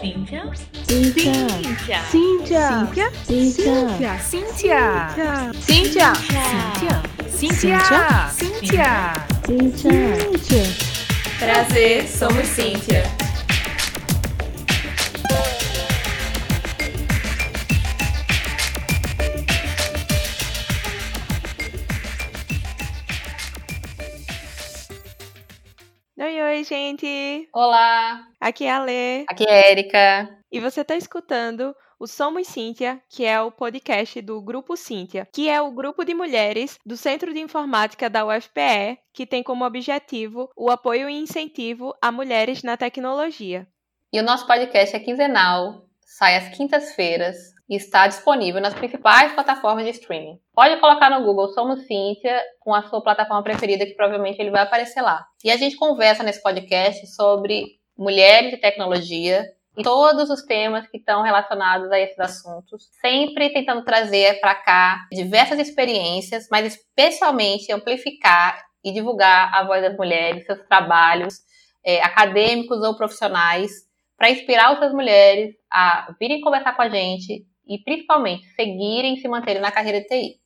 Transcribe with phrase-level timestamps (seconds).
[0.00, 0.48] Cíntia.
[0.86, 1.34] Cíntia.
[2.08, 2.70] Cíntia.
[2.78, 3.10] Cíntia.
[3.26, 4.18] Cíntia.
[4.20, 4.78] Cíntia.
[5.54, 6.14] Cíntia.
[7.28, 7.80] Cíntia.
[8.30, 9.26] Cíntia.
[9.44, 9.98] Cíntia.
[10.30, 10.62] Cíntia.
[11.40, 13.02] Prazer, somos Cíntia.
[26.20, 27.48] Oi, oi, gente!
[27.52, 30.26] Olá, Aqui é a Lê aqui é Erika.
[30.50, 35.50] e você está escutando o Somos Cíntia, que é o podcast do Grupo Cíntia, que
[35.50, 40.48] é o grupo de mulheres do Centro de Informática da UFPE, que tem como objetivo
[40.56, 43.68] o apoio e incentivo a mulheres na tecnologia.
[44.10, 47.36] E o nosso podcast é quinzenal, sai às quintas-feiras
[47.68, 50.40] e está disponível nas principais plataformas de streaming.
[50.54, 54.62] Pode colocar no Google Somos Cíntia com a sua plataforma preferida, que provavelmente ele vai
[54.62, 55.26] aparecer lá.
[55.44, 59.44] E a gente conversa nesse podcast sobre mulheres e tecnologia
[59.76, 65.06] e todos os temas que estão relacionados a esses assuntos, sempre tentando trazer para cá
[65.12, 71.40] diversas experiências, mas especialmente amplificar e divulgar a voz das mulheres, seus trabalhos
[71.84, 73.70] eh, acadêmicos ou profissionais,
[74.16, 79.28] para inspirar outras mulheres a virem conversar com a gente e principalmente seguirem e se
[79.28, 80.40] manterem na carreira de TI.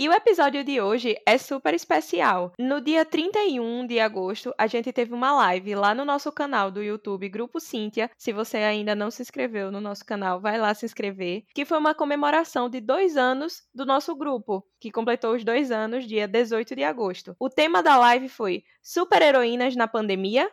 [0.00, 2.54] E o episódio de hoje é super especial.
[2.58, 6.82] No dia 31 de agosto, a gente teve uma live lá no nosso canal do
[6.82, 8.10] YouTube, Grupo Cíntia.
[8.16, 11.44] Se você ainda não se inscreveu no nosso canal, vai lá se inscrever.
[11.54, 16.06] Que foi uma comemoração de dois anos do nosso grupo, que completou os dois anos,
[16.06, 17.36] dia 18 de agosto.
[17.38, 20.50] O tema da live foi Super-heroínas na pandemia?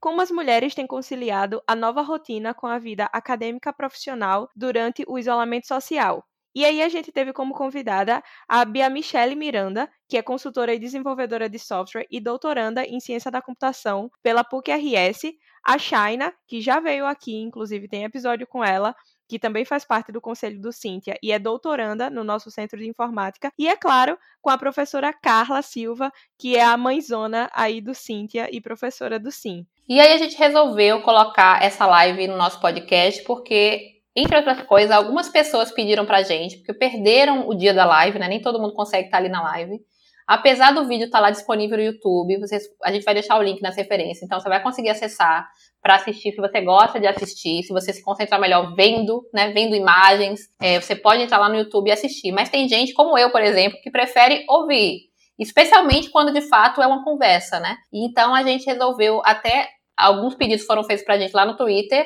[0.00, 5.18] Como as mulheres têm conciliado a nova rotina com a vida acadêmica profissional durante o
[5.18, 6.24] isolamento social.
[6.56, 10.78] E aí a gente teve como convidada a Bia Michele Miranda, que é consultora e
[10.78, 16.80] desenvolvedora de software e doutoranda em ciência da computação pela PUC-RS, a Shaina, que já
[16.80, 18.96] veio aqui, inclusive tem episódio com ela,
[19.28, 22.88] que também faz parte do conselho do Cíntia e é doutoranda no nosso centro de
[22.88, 27.94] informática, e é claro, com a professora Carla Silva, que é a mãezona aí do
[27.94, 29.66] Cíntia e professora do Sim.
[29.86, 34.90] E aí a gente resolveu colocar essa live no nosso podcast porque, entre outras coisas,
[34.90, 38.26] algumas pessoas pediram pra gente, porque perderam o dia da live, né?
[38.28, 39.78] Nem todo mundo consegue estar ali na live.
[40.26, 43.62] Apesar do vídeo estar lá disponível no YouTube, vocês, a gente vai deixar o link
[43.62, 45.46] nas referências, então você vai conseguir acessar
[45.80, 49.52] para assistir se você gosta de assistir, se você se concentrar melhor vendo, né?
[49.52, 52.32] Vendo imagens, é, você pode entrar lá no YouTube e assistir.
[52.32, 55.02] Mas tem gente como eu, por exemplo, que prefere ouvir.
[55.38, 57.76] Especialmente quando de fato é uma conversa, né?
[57.92, 62.04] Então a gente resolveu até alguns pedidos foram feitos pra gente lá no Twitter,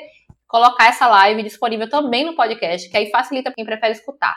[0.50, 4.36] colocar essa live disponível também no podcast, que aí facilita quem prefere escutar.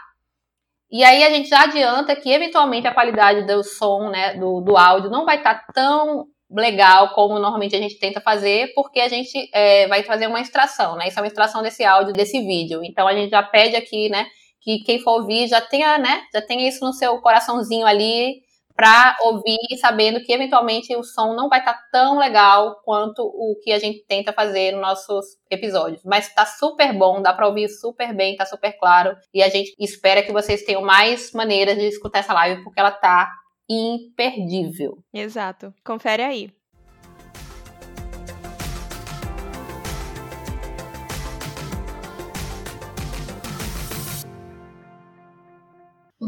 [0.91, 4.78] E aí a gente já adianta que eventualmente a qualidade do som, né, do, do
[4.78, 9.50] áudio não vai estar tão legal como normalmente a gente tenta fazer, porque a gente
[9.51, 11.07] é, vai fazer uma extração, né?
[11.07, 12.84] Isso é uma extração desse áudio, desse vídeo.
[12.84, 14.28] Então a gente já pede aqui, né,
[14.62, 18.43] que quem for ouvir já tenha, né, já tenha isso no seu coraçãozinho ali
[18.76, 23.72] para ouvir, sabendo que eventualmente o som não vai estar tão legal quanto o que
[23.72, 26.02] a gente tenta fazer nos nossos episódios.
[26.04, 29.16] Mas tá super bom, dá para ouvir super bem, tá super claro.
[29.34, 32.92] E a gente espera que vocês tenham mais maneiras de escutar essa live, porque ela
[32.92, 33.30] tá
[33.70, 34.98] imperdível.
[35.14, 35.74] Exato.
[35.84, 36.62] Confere aí.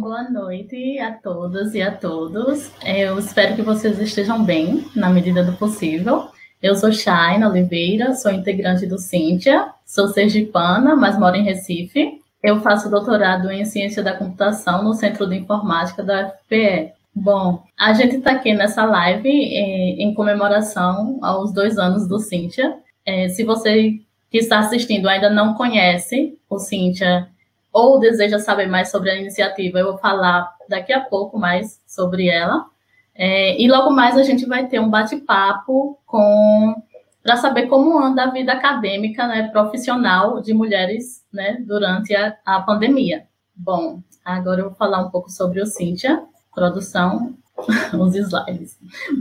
[0.05, 2.71] Boa noite a todas e a todos.
[2.85, 6.27] Eu espero que vocês estejam bem, na medida do possível.
[6.61, 12.21] Eu sou Shaina Oliveira, sou integrante do Cíntia, sou sergipana, mas moro em Recife.
[12.43, 16.91] Eu faço doutorado em Ciência da Computação no Centro de Informática da UFPE.
[17.11, 22.77] Bom, a gente está aqui nessa live eh, em comemoração aos dois anos do Cíntia.
[23.03, 23.99] Eh, se você
[24.29, 27.27] que está assistindo ainda não conhece o Cíntia
[27.75, 32.29] ou deseja saber mais sobre a iniciativa, eu vou falar daqui a pouco mais sobre
[32.29, 32.67] ela.
[33.13, 36.73] É, e logo mais a gente vai ter um bate-papo com
[37.21, 42.61] para saber como anda a vida acadêmica, né, profissional de mulheres, né, durante a, a
[42.61, 43.25] pandemia.
[43.53, 46.23] Bom, agora eu vou falar um pouco sobre o Cíntia,
[46.53, 47.33] produção,
[47.99, 48.77] os slides.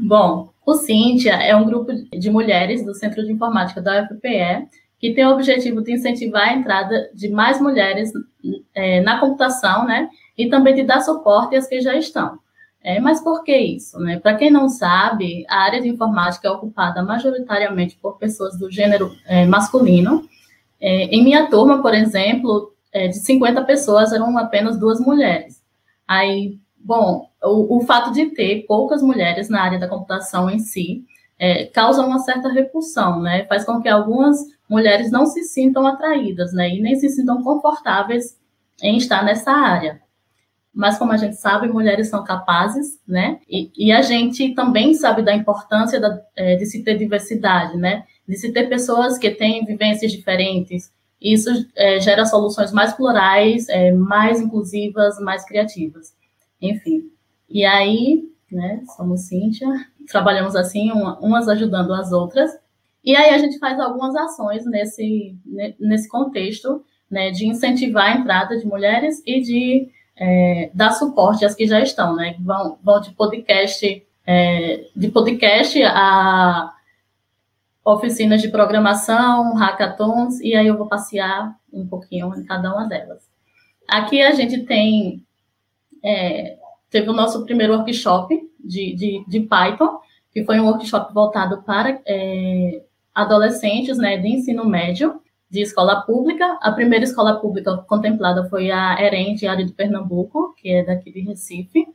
[0.06, 4.68] Bom, o Cíntia é um grupo de mulheres do Centro de Informática da UFPE
[5.04, 8.10] que tem o objetivo de incentivar a entrada de mais mulheres
[8.74, 10.08] é, na computação, né?
[10.34, 12.38] E também de dar suporte às que já estão.
[12.82, 13.98] É, mas por que isso?
[13.98, 14.18] Né?
[14.18, 19.10] Para quem não sabe, a área de informática é ocupada majoritariamente por pessoas do gênero
[19.26, 20.26] é, masculino.
[20.80, 25.62] É, em minha turma, por exemplo, é, de 50 pessoas eram apenas duas mulheres.
[26.08, 31.04] Aí, bom, o, o fato de ter poucas mulheres na área da computação em si
[31.38, 33.44] é, causa uma certa repulsão, né?
[33.44, 36.68] Faz com que algumas mulheres não se sintam atraídas, né?
[36.68, 38.36] E nem se sintam confortáveis
[38.82, 40.02] em estar nessa área.
[40.74, 43.38] Mas, como a gente sabe, mulheres são capazes, né?
[43.48, 48.04] E, e a gente também sabe da importância da, é, de se ter diversidade, né?
[48.28, 50.92] De se ter pessoas que têm vivências diferentes.
[51.22, 56.12] Isso é, gera soluções mais plurais, é, mais inclusivas, mais criativas.
[56.60, 57.08] Enfim.
[57.48, 58.82] E aí, né?
[58.96, 59.68] Somos Cíntia,
[60.10, 62.50] trabalhamos assim, uma, umas ajudando as outras.
[63.04, 65.36] E aí a gente faz algumas ações nesse,
[65.78, 71.54] nesse contexto, né, de incentivar a entrada de mulheres e de é, dar suporte às
[71.54, 72.36] que já estão, né?
[72.40, 76.72] Vão, vão de podcast, é, de podcast a
[77.84, 83.28] oficinas de programação, hackathons, e aí eu vou passear um pouquinho em cada uma delas.
[83.86, 85.22] Aqui a gente tem
[86.02, 86.56] é,
[86.90, 88.34] teve o nosso primeiro workshop
[88.64, 89.98] de, de, de, Python,
[90.32, 92.82] que foi um workshop voltado para é,
[93.14, 96.58] adolescentes né, de ensino médio, de escola pública.
[96.60, 101.12] A primeira escola pública contemplada foi a EREM, de área de Pernambuco, que é daqui
[101.12, 101.86] de Recife.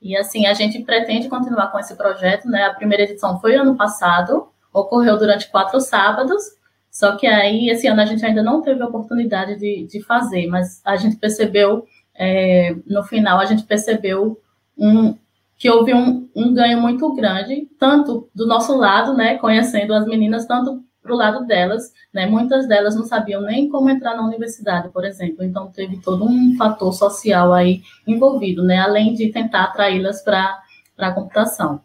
[0.00, 2.64] E assim, a gente pretende continuar com esse projeto, né?
[2.64, 6.56] A primeira edição foi ano passado, ocorreu durante quatro sábados,
[6.90, 10.46] só que aí, esse ano, a gente ainda não teve a oportunidade de, de fazer,
[10.46, 14.40] mas a gente percebeu, é, no final, a gente percebeu
[14.76, 15.16] um,
[15.58, 20.46] que houve um, um ganho muito grande, tanto do nosso lado, né, conhecendo as meninas,
[20.46, 22.26] tanto para o lado delas, né?
[22.26, 25.42] Muitas delas não sabiam nem como entrar na universidade, por exemplo.
[25.42, 28.78] Então teve todo um fator social aí envolvido, né?
[28.78, 30.58] Além de tentar atraí-las para
[30.98, 31.80] a computação.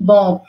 [0.00, 0.42] Bom,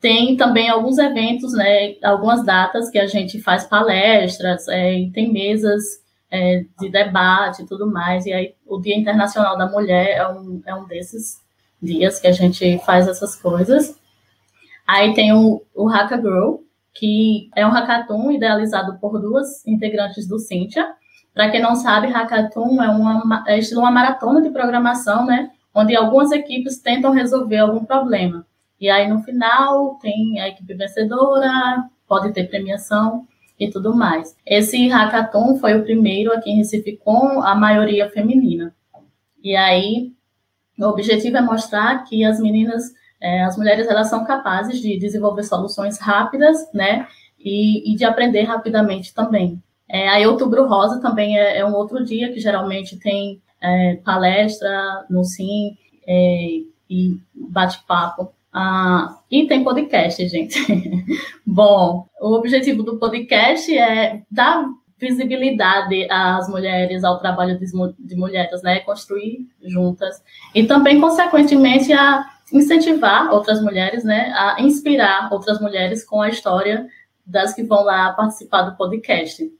[0.00, 1.96] tem também alguns eventos, né?
[2.02, 7.86] Algumas datas que a gente faz palestras, é, tem mesas é, de debate e tudo
[7.86, 8.24] mais.
[8.24, 11.41] E aí o Dia Internacional da Mulher é um, é um desses
[11.82, 13.98] dias que a gente faz essas coisas.
[14.86, 16.56] Aí tem o, o Girl,
[16.94, 20.94] que é um hackathon idealizado por duas integrantes do Cintia.
[21.34, 25.50] Para quem não sabe, hackathon é, uma, é estilo uma maratona de programação, né?
[25.74, 28.46] Onde algumas equipes tentam resolver algum problema.
[28.78, 33.26] E aí, no final, tem a equipe vencedora, pode ter premiação
[33.58, 34.36] e tudo mais.
[34.44, 38.74] Esse hackathon foi o primeiro aqui em Recife com a maioria feminina.
[39.42, 40.12] E aí,
[40.82, 42.92] o objetivo é mostrar que as meninas
[43.22, 47.06] é, as mulheres elas são capazes de desenvolver soluções rápidas, né,
[47.38, 49.62] e, e de aprender rapidamente também.
[49.88, 55.04] É, aí Outubro Rosa também é, é, um outro dia que geralmente tem é, palestra
[55.08, 55.76] no Sim
[56.06, 58.32] é, e bate-papo.
[58.52, 60.58] Ah, e tem podcast, gente.
[61.46, 64.66] Bom, o objetivo do podcast é dar
[65.02, 67.66] visibilidade às mulheres, ao trabalho de,
[67.98, 68.78] de mulheres, né?
[68.80, 70.22] Construir juntas.
[70.54, 76.86] E também, consequentemente, a incentivar outras mulheres, né, a inspirar outras mulheres com a história
[77.24, 79.50] das que vão lá participar do podcast.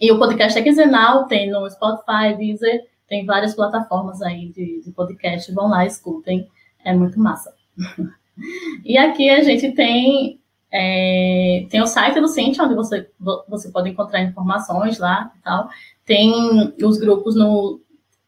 [0.00, 4.90] E o podcast é quinzenal, tem no Spotify, Deezer, tem várias plataformas aí de, de
[4.92, 6.48] podcast, vão lá, escutem,
[6.84, 7.54] é muito massa.
[8.84, 10.39] e aqui a gente tem
[10.72, 13.08] é, tem o site do Cintia, onde você,
[13.48, 15.68] você pode encontrar informações lá e tal.
[16.04, 17.80] Tem os grupos no,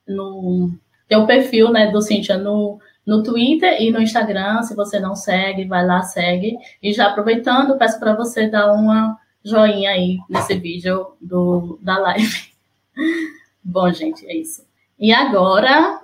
[0.06, 0.71] no
[1.09, 4.62] tem o perfil né, do Cintia no, no Twitter e no Instagram.
[4.62, 6.56] Se você não segue, vai lá, segue.
[6.83, 12.53] E já aproveitando, peço para você dar uma joinha aí nesse vídeo do, da live.
[13.63, 14.65] Bom, gente, é isso.
[14.99, 16.01] E agora,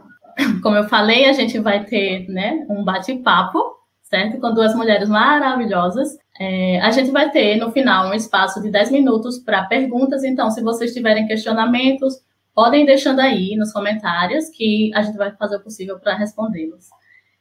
[0.62, 4.38] como eu falei, a gente vai ter né, um bate-papo, certo?
[4.38, 6.18] Com duas mulheres maravilhosas.
[6.38, 10.22] É, a gente vai ter, no final, um espaço de 10 minutos para perguntas.
[10.22, 12.14] Então, se vocês tiverem questionamentos,
[12.54, 16.88] podem deixando aí nos comentários que a gente vai fazer o possível para respondê-los.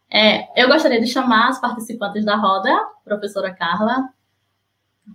[0.09, 2.73] É, eu gostaria de chamar as participantes da roda,
[3.03, 4.09] professora Carla,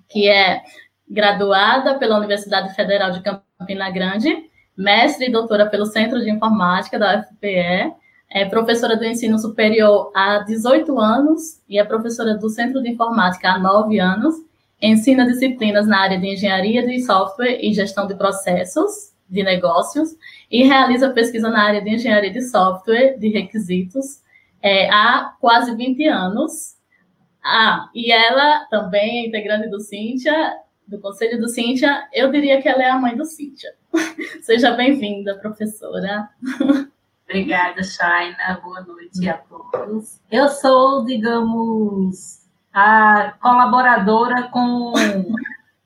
[0.08, 0.62] que é
[1.08, 4.34] graduada pela Universidade Federal de Campina Grande,
[4.76, 7.92] mestre e doutora pelo Centro de Informática da UFPE,
[8.34, 13.50] é professora do ensino superior há 18 anos e é professora do Centro de Informática
[13.50, 14.34] há 9 anos,
[14.80, 20.16] ensina disciplinas na área de engenharia de software e gestão de processos, de negócios
[20.50, 24.22] e realiza pesquisa na área de engenharia de software de requisitos
[24.62, 26.76] é, há quase 20 anos.
[27.44, 30.54] Ah, e ela também é integrante do Cíntia,
[30.86, 32.08] do Conselho do Cíntia.
[32.12, 33.74] Eu diria que ela é a mãe do Cíntia.
[34.42, 36.28] Seja bem-vinda, professora.
[37.24, 38.60] Obrigada, Shaina.
[38.62, 40.20] Boa noite a todos.
[40.30, 44.92] Eu sou, digamos, a colaboradora com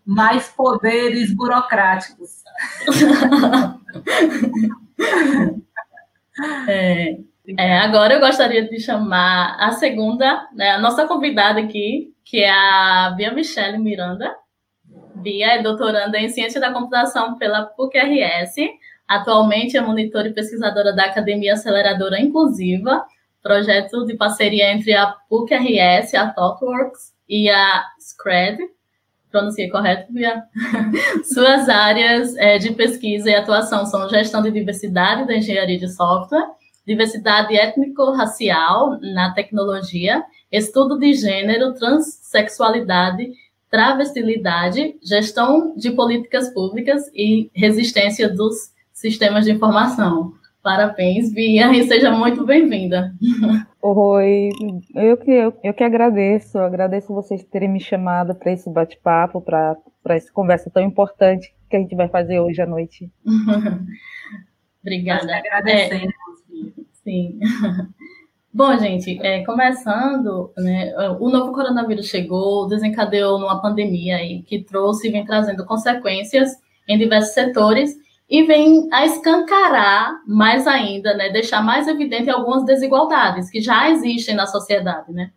[0.04, 2.44] mais poderes burocráticos.
[6.68, 7.18] é,
[7.58, 12.50] é, agora eu gostaria de chamar a segunda, né, a nossa convidada aqui, que é
[12.50, 14.34] a Bia Michele Miranda.
[15.16, 18.56] Bia é doutoranda em Ciência da Computação pela PUC-RS.
[19.08, 23.04] Atualmente é monitora e pesquisadora da Academia Aceleradora Inclusiva,
[23.42, 28.58] projeto de parceria entre a PUC-RS, a ThoughtWorks e a SCRED.
[29.30, 30.42] Pronunciei correto, Bia?
[31.24, 36.46] Suas áreas é, de pesquisa e atuação são gestão de diversidade da engenharia de software,
[36.86, 43.30] diversidade étnico-racial na tecnologia, estudo de gênero, transexualidade
[43.70, 50.32] travestilidade, gestão de políticas públicas e resistência dos sistemas de informação.
[50.62, 53.14] Parabéns, Bia, e seja muito bem-vinda.
[53.80, 54.48] Oi,
[54.96, 59.40] eu que, eu, eu que agradeço, eu agradeço vocês terem me chamado para esse bate-papo,
[59.40, 59.76] para
[60.08, 63.12] essa conversa tão importante que a gente vai fazer hoje à noite.
[64.82, 65.26] Obrigada.
[65.26, 66.14] Nós agradecemos.
[66.14, 67.38] É, sim.
[68.52, 75.08] Bom, gente, é, começando, né, o novo coronavírus chegou, desencadeou numa pandemia aí, que trouxe
[75.08, 76.52] e vem trazendo consequências
[76.88, 83.48] em diversos setores e vem a escancarar mais ainda, né, deixar mais evidente algumas desigualdades
[83.50, 85.30] que já existem na sociedade, né?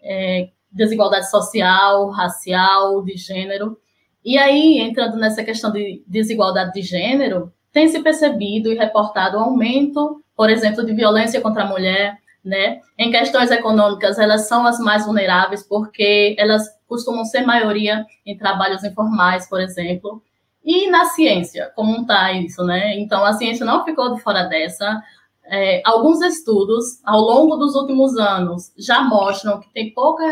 [0.00, 3.76] É, desigualdade social, racial, de gênero.
[4.24, 10.22] E aí, entrando nessa questão de desigualdade de gênero, tem se percebido e reportado aumento,
[10.36, 12.80] por exemplo, de violência contra a mulher, né?
[12.96, 18.84] Em questões econômicas, elas são as mais vulneráveis porque elas costumam ser maioria em trabalhos
[18.84, 20.22] informais, por exemplo.
[20.64, 22.98] E na ciência, como está isso, né?
[22.98, 25.02] Então, a ciência não ficou de fora dessa.
[25.44, 30.24] É, alguns estudos, ao longo dos últimos anos, já mostram que tem pouca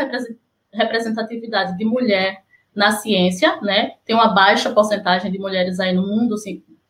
[0.72, 3.92] representatividade de mulher na ciência, né?
[4.04, 6.36] Tem uma baixa porcentagem de mulheres aí no mundo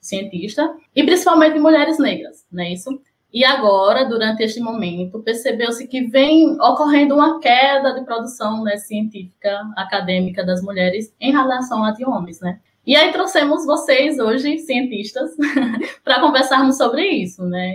[0.01, 3.01] cientista, e principalmente de mulheres negras, não é isso?
[3.33, 9.61] E agora, durante este momento, percebeu-se que vem ocorrendo uma queda de produção né, científica,
[9.77, 12.61] acadêmica das mulheres em relação a de homens, né?
[12.87, 15.33] E aí trouxemos vocês hoje, cientistas,
[16.05, 17.73] para conversarmos sobre isso, né?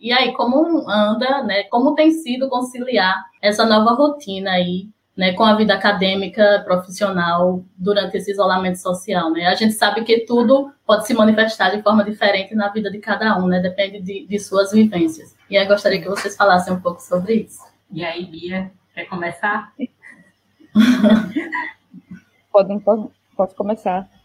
[0.00, 1.64] E aí, como anda, né?
[1.64, 8.16] Como tem sido conciliar essa nova rotina aí né, com a vida acadêmica, profissional, durante
[8.16, 9.46] esse isolamento social, né?
[9.46, 13.38] A gente sabe que tudo pode se manifestar de forma diferente na vida de cada
[13.38, 13.60] um, né?
[13.60, 15.36] Depende de, de suas vivências.
[15.50, 17.62] E aí gostaria que vocês falassem um pouco sobre isso.
[17.90, 19.72] E aí, Bia, quer começar?
[22.50, 24.15] pode, pode, posso começar.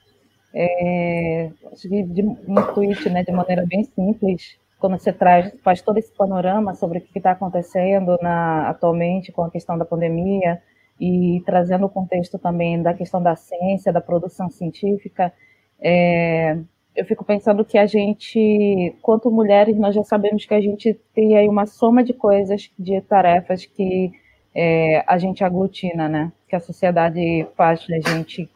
[0.53, 5.81] É, acho que de, um tweet, né, de maneira bem simples, quando você traz, faz
[5.81, 10.61] todo esse panorama sobre o que está acontecendo na, atualmente com a questão da pandemia,
[10.99, 15.33] e trazendo o contexto também da questão da ciência, da produção científica,
[15.79, 16.57] é,
[16.95, 21.37] eu fico pensando que a gente, quanto mulheres, nós já sabemos que a gente tem
[21.37, 24.11] aí uma soma de coisas, de tarefas que
[24.53, 26.31] é, a gente aglutina, né?
[26.47, 28.47] Que a sociedade faz a gente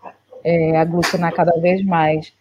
[0.45, 2.31] é, aglutinar cada vez mais.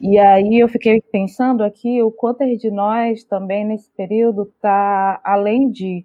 [0.00, 5.70] E aí eu fiquei pensando aqui o quanto de nós também nesse período está além
[5.70, 6.04] de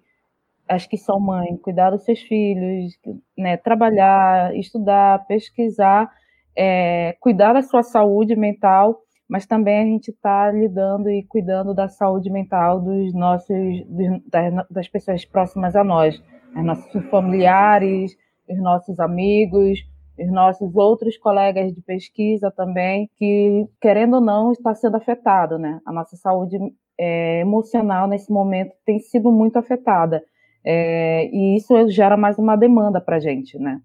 [0.68, 2.96] as que são mães, cuidar dos seus filhos,
[3.36, 6.10] né, trabalhar, estudar, pesquisar,
[6.56, 11.88] é, cuidar da sua saúde mental, mas também a gente está lidando e cuidando da
[11.88, 16.22] saúde mental dos nossos, dos, das, das pessoas próximas a nós,
[16.56, 18.16] os nossos familiares,
[18.48, 19.80] os nossos amigos,
[20.18, 25.80] os nossos outros colegas de pesquisa também, que, querendo ou não, está sendo afetado, né?
[25.86, 26.58] A nossa saúde
[26.98, 30.22] é, emocional nesse momento tem sido muito afetada.
[30.64, 33.80] É, e isso gera mais uma demanda para a gente, né?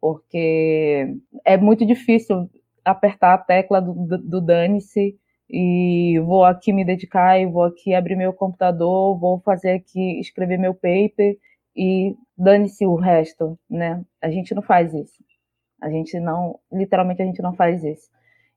[0.00, 2.48] Porque é muito difícil
[2.84, 5.16] apertar a tecla do, do, do dane-se
[5.50, 10.58] e vou aqui me dedicar e vou aqui abrir meu computador, vou fazer aqui, escrever
[10.58, 11.36] meu paper
[11.76, 14.02] e dane-se o resto, né?
[14.20, 15.22] A gente não faz isso.
[15.82, 18.08] A gente não, literalmente a gente não faz isso.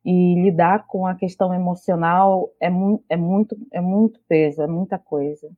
[0.06, 5.00] E lidar com a questão emocional é, mu é muito, é muito peso, é muita
[5.00, 5.50] coisa.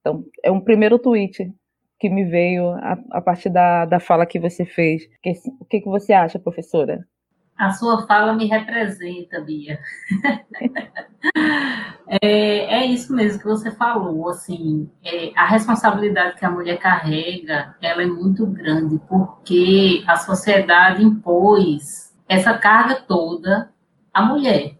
[0.00, 1.50] Então, é um primeiro tweet
[1.98, 5.08] que me veio a, a partir da, da fala que você fez.
[5.22, 7.08] Que, o que, que você acha, professora?
[7.56, 9.78] A sua fala me representa, Bia.
[12.20, 17.76] é, é, isso mesmo que você falou, assim, é, a responsabilidade que a mulher carrega,
[17.80, 23.70] ela é muito grande, porque a sociedade impôs essa carga toda
[24.12, 24.76] à mulher.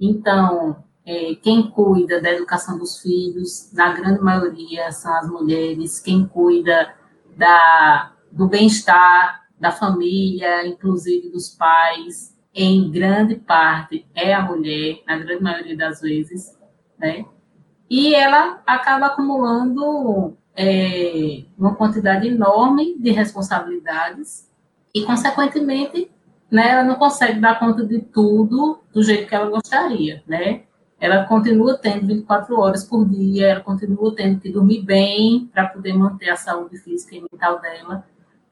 [0.00, 6.00] Então, é, quem cuida da educação dos filhos, na grande maioria, são as mulheres.
[6.00, 6.94] Quem cuida
[7.36, 15.16] da, do bem-estar da família, inclusive dos pais, em grande parte é a mulher, na
[15.16, 16.54] grande maioria das vezes,
[16.98, 17.24] né?
[17.88, 24.50] E ela acaba acumulando é, uma quantidade enorme de responsabilidades
[24.94, 26.10] e, consequentemente,
[26.50, 30.64] né, ela não consegue dar conta de tudo do jeito que ela gostaria, né?
[31.00, 35.94] Ela continua tendo 24 horas por dia, ela continua tendo que dormir bem para poder
[35.94, 38.04] manter a saúde física e mental dela,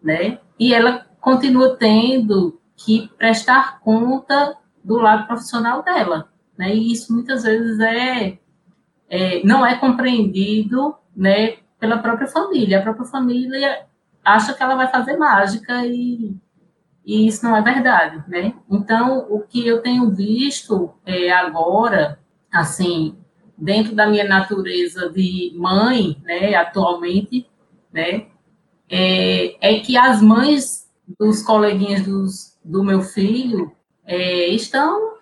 [0.03, 0.39] né?
[0.59, 6.29] E ela continua tendo que prestar conta do lado profissional dela,
[6.59, 6.75] né?
[6.75, 8.39] E isso muitas vezes é,
[9.09, 12.79] é não é compreendido, né, pela própria família.
[12.79, 13.87] A própria família
[14.25, 16.35] acha que ela vai fazer mágica e,
[17.05, 18.55] e isso não é verdade, né?
[18.71, 22.19] Então, o que eu tenho visto é, agora,
[22.53, 23.17] assim,
[23.57, 27.47] dentro da minha natureza de mãe, né, atualmente,
[27.93, 28.27] né,
[28.95, 30.87] é, é que as mães
[31.19, 33.73] dos coleguinhas dos, do meu filho
[34.05, 35.15] é, estão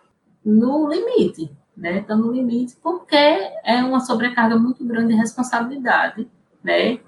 [0.44, 2.00] no limite, né?
[2.00, 6.28] Estão no limite porque é uma sobrecarga muito grande de responsabilidade,
[6.64, 6.98] né?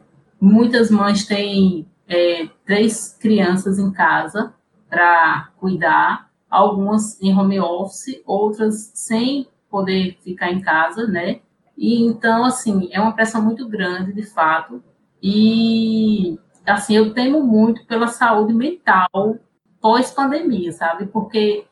[0.41, 4.55] Muitas mães têm é, três crianças em casa
[4.89, 11.41] para cuidar, algumas em home office, outras sem poder ficar em casa, né?
[11.77, 14.81] E então, assim, é uma pressão muito grande, de fato,
[15.21, 19.37] e assim, eu temo muito pela saúde mental
[19.81, 21.07] pós-pandemia, sabe?
[21.07, 21.65] Porque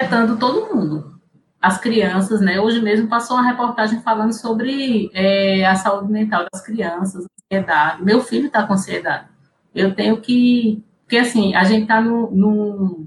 [0.00, 1.14] afetando todo mundo.
[1.60, 2.60] As crianças, né?
[2.60, 8.04] Hoje mesmo passou uma reportagem falando sobre é, a saúde mental das crianças, ansiedade.
[8.04, 9.28] Meu filho está com ansiedade.
[9.74, 10.84] Eu tenho que.
[11.02, 13.06] Porque, assim, a gente está num,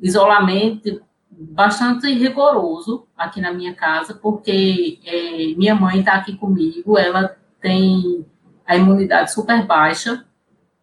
[0.00, 7.36] isolamento bastante rigoroso aqui na minha casa, porque é, minha mãe está aqui comigo, ela
[7.60, 8.24] tem
[8.70, 10.24] a imunidade super baixa,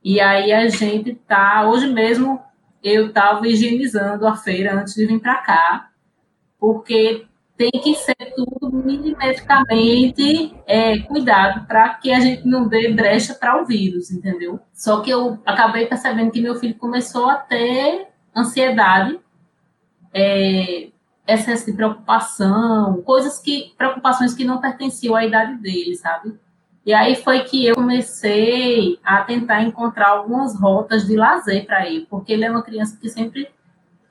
[0.03, 2.37] e aí a gente tá, hoje mesmo
[2.83, 5.89] eu estava higienizando a feira antes de vir para cá,
[6.59, 7.25] porque
[7.55, 13.61] tem que ser tudo milimetricamente é, cuidado para que a gente não dê brecha para
[13.61, 14.59] o vírus, entendeu?
[14.73, 19.17] Só que eu acabei percebendo que meu filho começou a ter ansiedade,
[20.13, 20.89] é,
[21.25, 26.37] excesso de preocupação, coisas que, preocupações que não pertenciam à idade dele, sabe?
[26.87, 32.07] E aí foi que eu comecei a tentar encontrar algumas rotas de lazer para ele,
[32.09, 33.49] porque ele é uma criança que sempre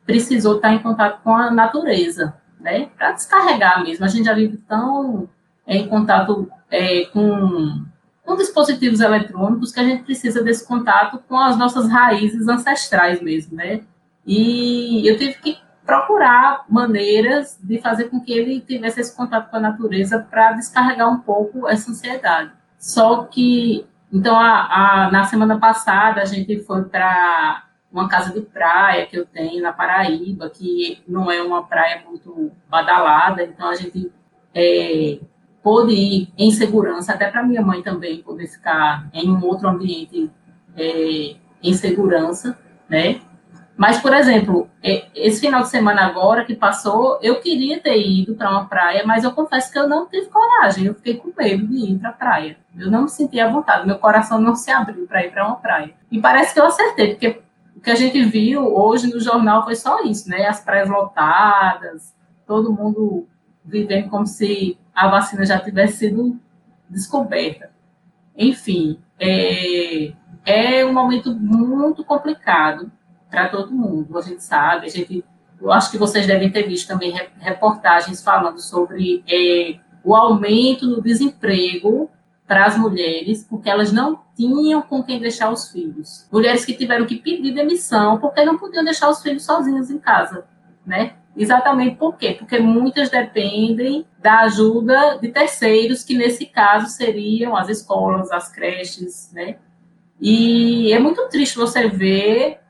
[0.05, 2.91] precisou estar em contato com a natureza, né?
[2.95, 4.05] Para descarregar mesmo.
[4.05, 5.27] A gente já vive tão
[5.67, 7.83] em contato é, com,
[8.23, 13.57] com dispositivos eletrônicos que a gente precisa desse contato com as nossas raízes ancestrais mesmo,
[13.57, 13.81] né?
[14.27, 19.57] E eu tive que procurar maneiras de fazer com que ele tivesse esse contato com
[19.57, 22.53] a natureza para descarregar um pouco essa ansiedade.
[22.87, 28.43] Só que, então, a, a, na semana passada, a gente foi para uma casa de
[28.43, 33.75] praia que eu tenho na Paraíba, que não é uma praia muito badalada, então a
[33.75, 34.13] gente
[34.55, 35.19] é,
[35.65, 40.31] pôde ir em segurança, até para minha mãe também poder ficar em um outro ambiente
[40.77, 42.57] é, em segurança,
[42.89, 43.21] né?
[43.77, 44.71] Mas, por exemplo,
[45.15, 49.23] esse final de semana agora que passou, eu queria ter ido para uma praia, mas
[49.23, 52.13] eu confesso que eu não tive coragem, eu fiquei com medo de ir para a
[52.13, 52.57] praia.
[52.75, 55.57] Eu não me senti à vontade, meu coração não se abriu para ir para uma
[55.57, 55.93] praia.
[56.11, 57.43] E parece que eu acertei, porque
[57.77, 60.47] o que a gente viu hoje no jornal foi só isso, né?
[60.47, 62.15] As praias lotadas,
[62.47, 63.29] todo mundo
[63.63, 66.41] vivendo como se a vacina já tivesse sido
[66.89, 67.71] descoberta.
[68.35, 70.13] Enfim, é,
[70.47, 72.91] é um momento muito complicado
[73.31, 74.17] para todo mundo.
[74.19, 75.25] A gente sabe, a gente,
[75.61, 81.03] eu acho que vocês devem ter visto também reportagens falando sobre é, o aumento no
[81.03, 82.11] desemprego
[82.47, 86.27] para as mulheres, porque elas não tinham com quem deixar os filhos.
[86.31, 90.45] Mulheres que tiveram que pedir demissão porque não podiam deixar os filhos sozinhos em casa,
[90.87, 91.15] né?
[91.37, 92.35] Exatamente por quê?
[92.39, 99.31] Porque muitas dependem da ajuda de terceiros, que nesse caso seriam as escolas, as creches,
[99.35, 99.57] né?
[100.21, 102.61] E é muito triste você ver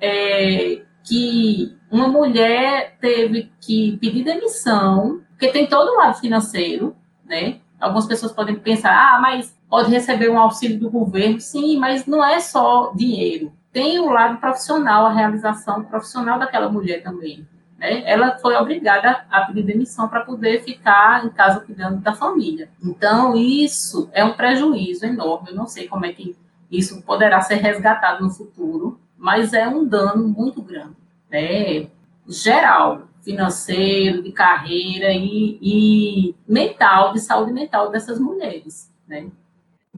[0.00, 7.60] é, que uma mulher teve que pedir demissão, porque tem todo o lado financeiro, né?
[7.80, 12.24] Algumas pessoas podem pensar, ah, mas pode receber um auxílio do governo, sim, mas não
[12.24, 13.52] é só dinheiro.
[13.72, 17.46] Tem o lado profissional, a realização profissional daquela mulher também.
[17.78, 18.02] Né?
[18.10, 22.70] Ela foi obrigada a pedir demissão para poder ficar em casa cuidando da família.
[22.82, 25.50] Então, isso é um prejuízo enorme.
[25.50, 26.34] Eu não sei como é que
[26.70, 30.96] isso poderá ser resgatado no futuro, mas é um dano muito grande,
[31.30, 31.88] né?
[32.28, 39.30] Geral, financeiro, de carreira e, e mental, de saúde mental dessas mulheres, né?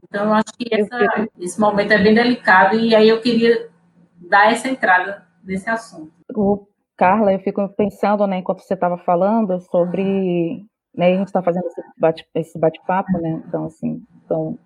[0.03, 3.69] Então, eu acho que essa, esse momento é bem delicado e aí eu queria
[4.15, 6.11] dar essa entrada nesse assunto.
[6.35, 11.43] O Carla, eu fico pensando, né, enquanto você estava falando sobre, né, a gente está
[11.43, 14.57] fazendo esse bate, esse bate-papo, né, então, assim, então,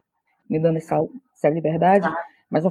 [0.49, 0.97] me dando essa,
[1.35, 2.09] essa liberdade,
[2.53, 2.63] mas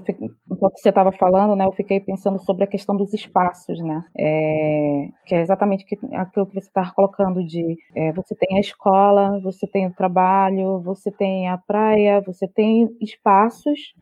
[0.49, 5.09] enquanto você estava falando, né, eu fiquei pensando sobre a questão dos espaços, né, é,
[5.27, 9.66] que é exatamente aquilo que você estava colocando de é, você tem a escola, você
[9.66, 13.92] tem o trabalho, você tem a praia, você tem espaços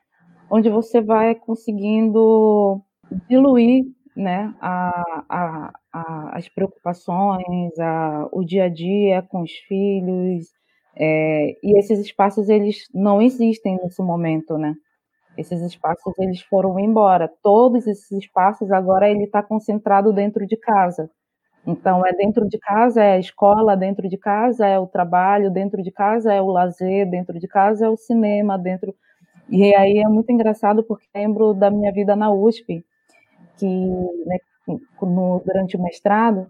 [0.50, 2.82] onde você vai conseguindo
[3.26, 10.44] diluir né, a, a, a, as preocupações, a, o dia a dia com os filhos,
[10.94, 14.74] é, e esses espaços eles não existem nesse momento, né?
[15.40, 17.31] Esses espaços eles foram embora.
[17.42, 21.11] Todos esses espaços agora ele está concentrado dentro de casa.
[21.66, 25.83] Então é dentro de casa é a escola, dentro de casa é o trabalho, dentro
[25.83, 28.94] de casa é o lazer, dentro de casa é o cinema, dentro
[29.48, 32.85] e aí é muito engraçado porque lembro da minha vida na USP,
[33.59, 34.38] que né,
[35.03, 36.46] no, durante o mestrado,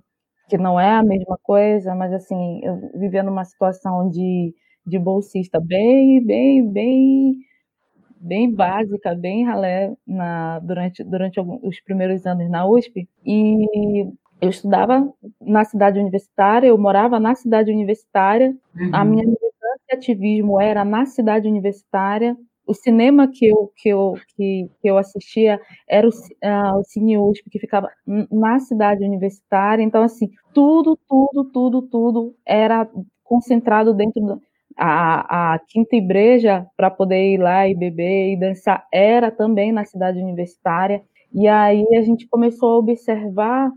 [0.49, 4.55] que não é a mesma coisa, mas assim, eu numa situação de,
[4.87, 7.37] de bolsista bem, bem, bem
[8.21, 13.09] bem básica, bem ralé na, durante, durante os primeiros anos na USP.
[13.25, 14.07] E
[14.41, 18.91] eu estudava na cidade universitária, eu morava na cidade universitária, uhum.
[18.93, 24.15] a minha militância e ativismo era na cidade universitária, o cinema que eu, que eu,
[24.37, 27.91] que, que eu assistia era o, uh, o Cine USP, que ficava
[28.31, 29.83] na cidade universitária.
[29.83, 32.89] Então, assim, tudo, tudo, tudo, tudo era
[33.25, 34.39] concentrado dentro da
[34.83, 39.85] a, a quinta igreja para poder ir lá e beber e dançar era também na
[39.85, 41.03] cidade universitária.
[41.35, 43.71] E aí a gente começou a observar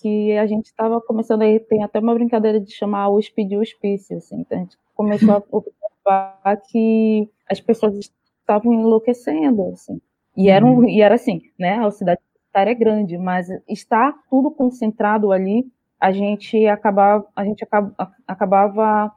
[0.00, 4.16] que a gente estava começando aí, tem até uma brincadeira de chamar USP de hospício,
[4.16, 10.00] assim, então a gente começou a observar que as pessoas estavam enlouquecendo, assim.
[10.36, 11.78] E era, um, e era assim, né?
[11.84, 12.20] A cidade
[12.54, 15.66] é grande, mas está tudo concentrado ali,
[16.00, 17.92] a gente acabava, a gente acaba,
[18.26, 19.12] acabava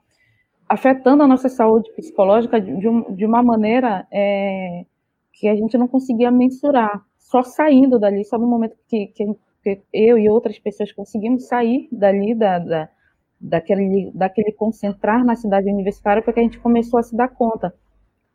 [0.72, 4.86] afetando a nossa saúde psicológica de, um, de uma maneira é,
[5.34, 7.04] que a gente não conseguia mensurar.
[7.18, 9.26] Só saindo dali, só no momento que, que,
[9.64, 12.90] que eu e outras pessoas conseguimos sair dali, da, da,
[13.40, 17.74] daquele, daquele concentrar na cidade universitária, foi que a gente começou a se dar conta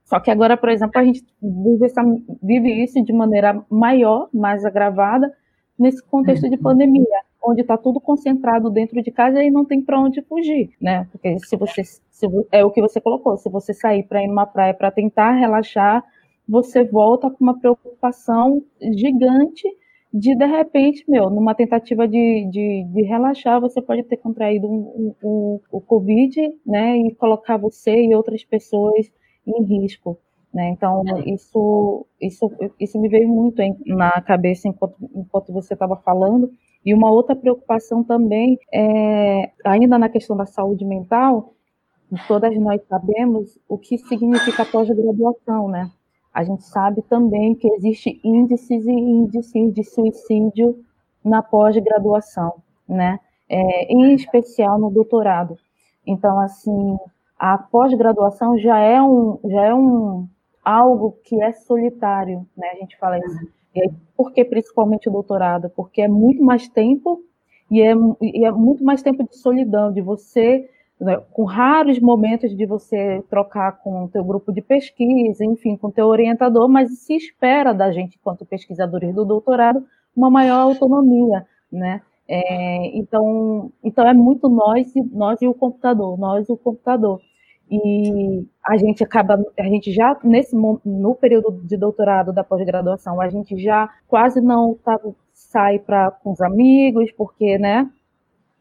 [0.06, 2.00] só que agora, por exemplo, a gente vive, essa,
[2.40, 5.32] vive isso de maneira maior, mais agravada,
[5.76, 6.62] nesse contexto de uhum.
[6.62, 11.06] pandemia, onde está tudo concentrado dentro de casa e não tem para onde fugir, né?
[11.12, 14.46] Porque se você, se, é o que você colocou, se você sair para ir numa
[14.46, 16.04] praia para tentar relaxar,
[16.48, 19.66] você volta com uma preocupação gigante
[20.12, 25.14] de de repente, meu, numa tentativa de, de, de relaxar, você pode ter contraído um,
[25.22, 29.10] um, um, o Covid, né, e colocar você e outras pessoas
[29.46, 30.18] em risco.
[30.54, 30.70] Né?
[30.70, 36.50] Então, isso, isso, isso me veio muito na cabeça enquanto, enquanto você estava falando.
[36.86, 41.52] E uma outra preocupação também, é, ainda na questão da saúde mental,
[42.28, 45.90] todas nós sabemos o que significa pós-graduação, né?
[46.32, 50.78] A gente sabe também que existe índices e índices de suicídio
[51.24, 52.54] na pós-graduação,
[52.88, 53.18] né?
[53.48, 55.56] É, em especial no doutorado.
[56.06, 56.96] Então, assim,
[57.36, 60.28] a pós-graduação já é um já é um
[60.64, 62.68] algo que é solitário, né?
[62.74, 63.48] A gente fala isso.
[63.80, 65.70] Aí, por que principalmente o doutorado?
[65.70, 67.22] Porque é muito mais tempo
[67.70, 70.68] e é, e é muito mais tempo de solidão, de você
[71.00, 75.88] né, com raros momentos de você trocar com o teu grupo de pesquisa, enfim, com
[75.88, 79.84] o teu orientador, mas se espera da gente, enquanto pesquisadores do doutorado,
[80.16, 82.00] uma maior autonomia, né?
[82.28, 87.20] É, então, então é muito nós e nós e o computador, nós e o computador.
[87.70, 93.28] E a gente acaba, a gente já nesse no período de doutorado da pós-graduação, a
[93.28, 94.98] gente já quase não tá,
[95.32, 97.90] sai para com os amigos, porque, né,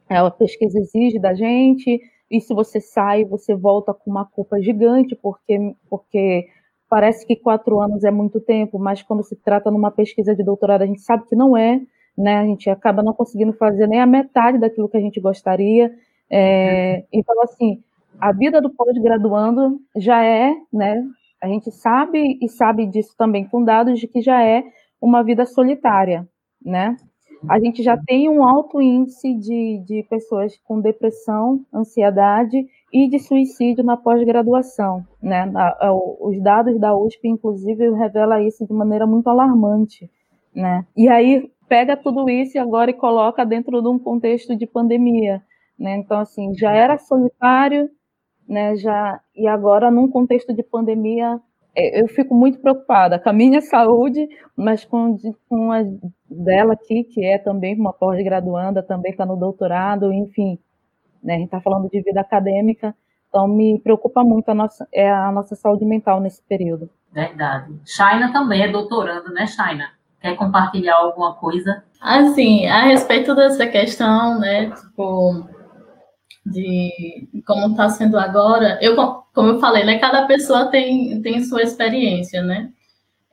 [0.10, 2.00] a pesquisa exige da gente.
[2.32, 6.48] E se você sai, você volta com uma culpa gigante, porque porque
[6.90, 10.84] parece que quatro anos é muito tempo, mas quando se trata numa pesquisa de doutorado,
[10.84, 11.82] a gente sabe que não é
[12.18, 12.38] né?
[12.38, 15.92] A gente acaba não conseguindo fazer nem a metade daquilo que a gente gostaria.
[16.30, 17.84] É, então, assim,
[18.20, 21.04] a vida do pós-graduando já é, né?
[21.42, 24.64] A gente sabe e sabe disso também com dados de que já é
[25.02, 26.28] uma vida solitária,
[26.64, 26.96] né?
[27.48, 33.20] A gente já tem um alto índice de, de pessoas com depressão, ansiedade e de
[33.20, 35.52] suicídio na pós-graduação, né?
[36.20, 40.10] Os dados da USP, inclusive, revela isso de maneira muito alarmante,
[40.56, 40.86] né?
[40.96, 45.42] E aí pega tudo isso agora e coloca dentro de um contexto de pandemia,
[45.78, 45.98] né?
[45.98, 47.90] Então assim, já era solitário,
[48.48, 48.76] né?
[48.76, 51.40] Já e agora num contexto de pandemia,
[51.76, 55.18] é, eu fico muito preocupada com a minha saúde, mas com,
[55.50, 55.84] com a
[56.30, 60.58] dela aqui, que é também uma pós-graduanda, também está no doutorado, enfim,
[61.24, 61.36] né?
[61.36, 62.96] A gente está falando de vida acadêmica,
[63.30, 66.90] então me preocupa muito a nossa, é a nossa saúde mental nesse período.
[67.12, 67.74] Verdade.
[67.86, 69.90] Shaina também é doutoranda, né, Shaina?
[70.22, 71.84] Quer compartilhar alguma coisa?
[72.02, 75.46] Assim, a respeito dessa questão, né, tipo,
[76.46, 78.96] de como está sendo agora, eu,
[79.34, 82.72] como eu falei, né, cada pessoa tem, tem sua experiência, né?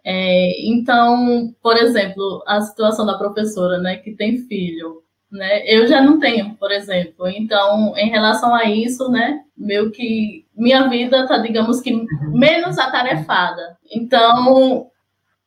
[0.05, 6.01] É, então, por exemplo, a situação da professora, né, que tem filho, né, eu já
[6.01, 7.29] não tenho, por exemplo.
[7.29, 13.77] Então, em relação a isso, né, meio que minha vida tá, digamos que, menos atarefada.
[13.91, 14.87] Então,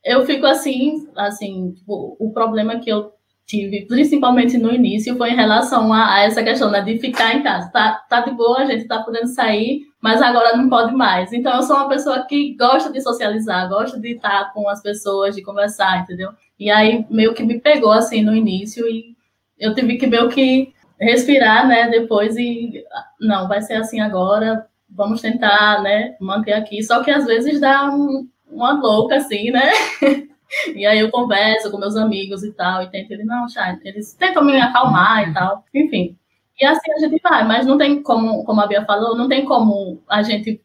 [0.03, 3.14] eu fico assim, assim, tipo, o problema que eu
[3.45, 7.43] tive, principalmente no início, foi em relação a, a, essa questão né, de ficar em
[7.43, 7.69] casa.
[7.71, 11.31] Tá, tá de boa, a gente tá podendo sair, mas agora não pode mais.
[11.31, 15.35] Então, eu sou uma pessoa que gosta de socializar, gosta de estar com as pessoas,
[15.35, 16.31] de conversar, entendeu?
[16.59, 19.15] E aí, meio que me pegou, assim, no início, e
[19.59, 22.83] eu tive que meio que respirar, né, depois e,
[23.19, 26.81] não, vai ser assim agora, vamos tentar, né, manter aqui.
[26.81, 29.69] Só que às vezes dá um, uma louca, assim, né?
[30.75, 34.13] E aí eu converso com meus amigos e tal, e tento ele, não, Chay, eles
[34.13, 36.17] tentam me acalmar e tal, enfim.
[36.59, 39.43] E assim a gente vai, mas não tem como, como a Bia falou, não tem
[39.45, 40.61] como a gente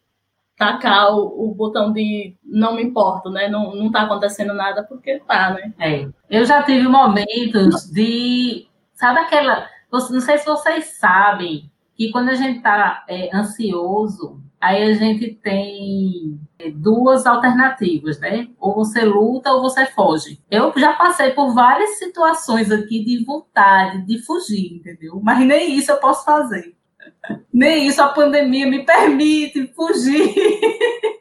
[0.61, 3.49] tacar o, o botão de não me importo, né?
[3.49, 5.73] Não, não tá acontecendo nada porque tá, né?
[5.79, 6.07] É.
[6.29, 8.69] Eu já tive momentos de.
[8.93, 9.67] Sabe aquela.
[9.91, 15.35] Não sei se vocês sabem que quando a gente tá é, ansioso, aí a gente
[15.43, 16.39] tem
[16.75, 18.49] duas alternativas, né?
[18.59, 20.39] Ou você luta ou você foge.
[20.51, 25.19] Eu já passei por várias situações aqui de vontade de fugir, entendeu?
[25.23, 26.77] Mas nem isso eu posso fazer.
[27.53, 30.35] Nem isso a pandemia me permite fugir.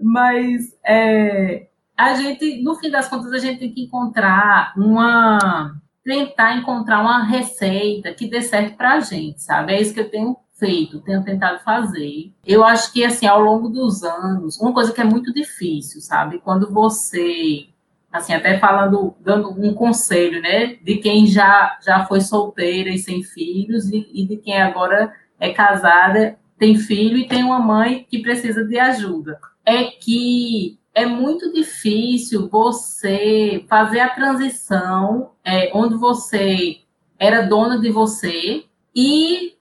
[0.00, 5.74] Mas é, a gente, no fim das contas, a gente tem que encontrar uma.
[6.04, 9.74] tentar encontrar uma receita que dê certo pra gente, sabe?
[9.74, 12.30] É isso que eu tenho feito, tenho tentado fazer.
[12.46, 16.38] Eu acho que, assim, ao longo dos anos, uma coisa que é muito difícil, sabe?
[16.38, 17.66] Quando você,
[18.12, 20.76] assim, até falando, dando um conselho, né?
[20.82, 25.50] De quem já, já foi solteira e sem filhos e, e de quem agora é
[25.50, 29.40] casada, tem filho e tem uma mãe que precisa de ajuda.
[29.64, 36.80] É que é muito difícil você fazer a transição é, onde você
[37.18, 39.54] era dona de você e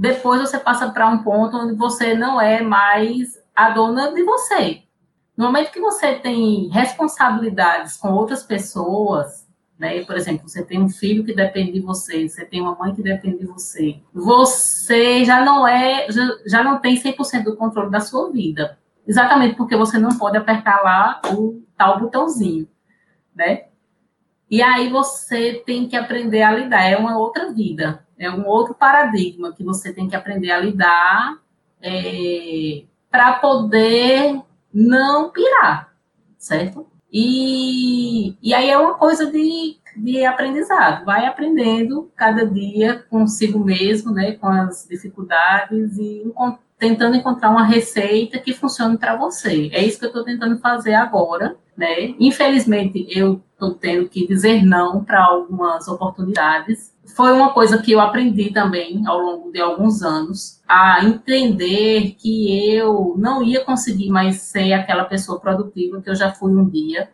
[0.00, 4.84] depois você passa para um ponto onde você não é mais a dona de você.
[5.36, 9.46] No momento que você tem responsabilidades com outras pessoas,
[9.78, 10.02] né?
[10.04, 13.02] Por exemplo, você tem um filho que depende de você, você tem uma mãe que
[13.02, 14.00] depende de você.
[14.14, 16.06] Você já não é,
[16.46, 18.78] já, não tem 100% do controle da sua vida.
[19.06, 22.66] Exatamente porque você não pode apertar lá o tal botãozinho,
[23.34, 23.64] né?
[24.50, 28.74] E aí você tem que aprender a lidar, é uma outra vida é um outro
[28.74, 31.38] paradigma que você tem que aprender a lidar
[31.80, 34.38] é, para poder
[34.72, 35.94] não pirar,
[36.36, 36.86] certo?
[37.10, 44.12] E, e aí é uma coisa de, de aprendizado, vai aprendendo cada dia consigo mesmo,
[44.12, 46.30] né, com as dificuldades e
[46.78, 49.70] tentando encontrar uma receita que funcione para você.
[49.72, 52.14] É isso que eu estou tentando fazer agora, né?
[52.18, 58.00] Infelizmente, eu estou tendo que dizer não para algumas oportunidades, foi uma coisa que eu
[58.00, 64.42] aprendi também ao longo de alguns anos, a entender que eu não ia conseguir mais
[64.42, 67.10] ser aquela pessoa produtiva que eu já fui um dia,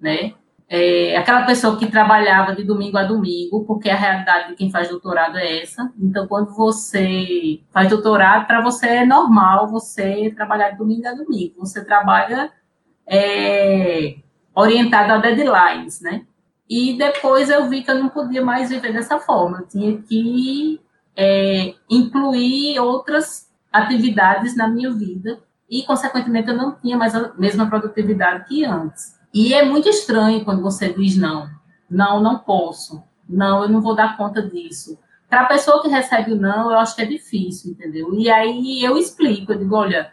[0.00, 0.34] né?
[0.68, 4.88] É, aquela pessoa que trabalhava de domingo a domingo, porque a realidade de quem faz
[4.88, 5.92] doutorado é essa.
[6.00, 11.54] Então, quando você faz doutorado, para você é normal você trabalhar de domingo a domingo.
[11.58, 12.50] Você trabalha
[13.06, 14.16] é,
[14.54, 16.26] orientado a deadlines, né?
[16.68, 20.80] E depois eu vi que eu não podia mais viver dessa forma, eu tinha que
[21.16, 27.66] é, incluir outras atividades na minha vida e, consequentemente, eu não tinha mais a mesma
[27.66, 29.18] produtividade que antes.
[29.32, 31.48] E é muito estranho quando você diz não,
[31.90, 34.98] não, não posso, não, eu não vou dar conta disso.
[35.28, 38.14] Para a pessoa que recebe o não, eu acho que é difícil, entendeu?
[38.14, 40.12] E aí eu explico, eu digo, olha,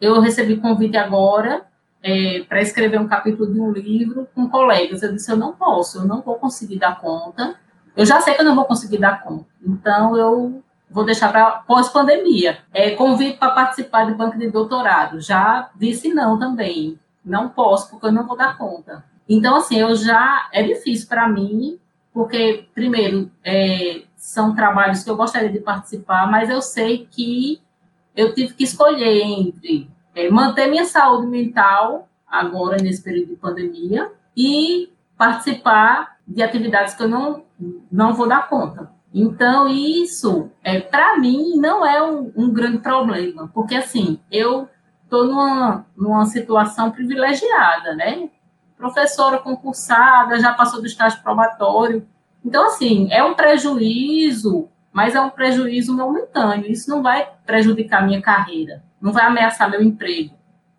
[0.00, 1.66] eu recebi convite agora,
[2.02, 5.02] é, para escrever um capítulo de um livro com colegas.
[5.02, 7.56] Eu disse, eu não posso, eu não vou conseguir dar conta.
[7.96, 9.46] Eu já sei que eu não vou conseguir dar conta.
[9.64, 12.58] Então, eu vou deixar para pós-pandemia.
[12.72, 15.20] É, convite para participar de banco de doutorado.
[15.20, 16.98] Já disse não também.
[17.24, 19.04] Não posso, porque eu não vou dar conta.
[19.28, 20.48] Então, assim, eu já...
[20.52, 21.78] É difícil para mim,
[22.12, 27.60] porque, primeiro, é, são trabalhos que eu gostaria de participar, mas eu sei que
[28.14, 34.10] eu tive que escolher entre é, manter minha saúde mental agora nesse período de pandemia
[34.34, 37.44] e participar de atividades que eu não,
[37.92, 38.90] não vou dar conta.
[39.14, 44.68] Então, isso, é, para mim, não é um, um, grande problema, porque, assim, eu
[45.04, 48.28] estou numa, numa situação privilegiada, né?
[48.76, 52.06] Professora concursada, já passou do estágio probatório.
[52.44, 56.70] Então, assim, é um prejuízo, mas é um prejuízo momentâneo.
[56.70, 60.34] Isso não vai prejudicar minha carreira, não vai ameaçar meu emprego,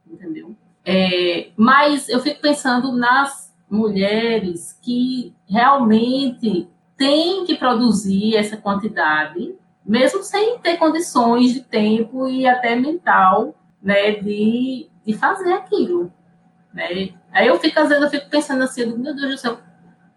[0.05, 0.55] entendeu?
[0.85, 10.23] É, mas eu fico pensando nas mulheres que realmente têm que produzir essa quantidade, mesmo
[10.23, 16.11] sem ter condições de tempo e até mental né, de, de fazer aquilo.
[16.73, 17.09] Né?
[17.31, 19.59] Aí eu fico, às vezes, eu fico pensando assim, meu Deus do céu,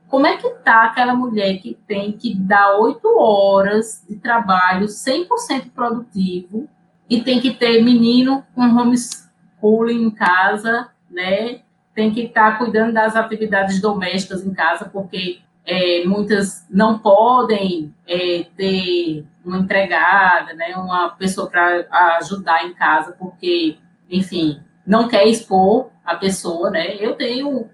[0.08, 5.70] como é que tá aquela mulher que tem que dar oito horas de trabalho 100%
[5.72, 6.68] produtivo
[7.10, 11.62] e tem que ter menino com homeschooling em casa, né?
[11.92, 17.92] Tem que estar tá cuidando das atividades domésticas em casa, porque é, muitas não podem
[18.06, 21.86] é, ter uma empregada, né, uma pessoa para
[22.18, 23.76] ajudar em casa, porque,
[24.08, 26.96] enfim, não quer expor a pessoa, né?
[26.96, 27.68] Eu tenho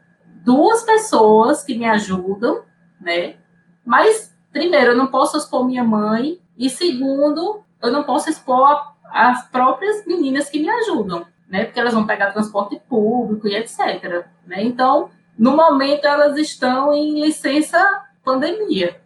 [0.44, 2.62] duas pessoas que me ajudam,
[3.00, 3.36] né?
[3.84, 9.48] Mas, primeiro, eu não posso expor minha mãe, e segundo, eu não posso expor as
[9.48, 11.64] próprias meninas que me ajudam, né?
[11.64, 14.26] Porque elas vão pegar transporte público e etc.
[14.46, 14.62] Né?
[14.64, 17.78] Então, no momento, elas estão em licença
[18.24, 19.00] pandemia,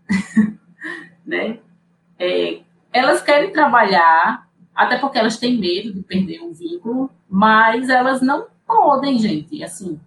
[1.26, 1.58] né?
[2.18, 2.60] É,
[2.92, 8.46] elas querem trabalhar, até porque elas têm medo de perder o vínculo, mas elas não
[8.66, 10.00] podem, gente, assim.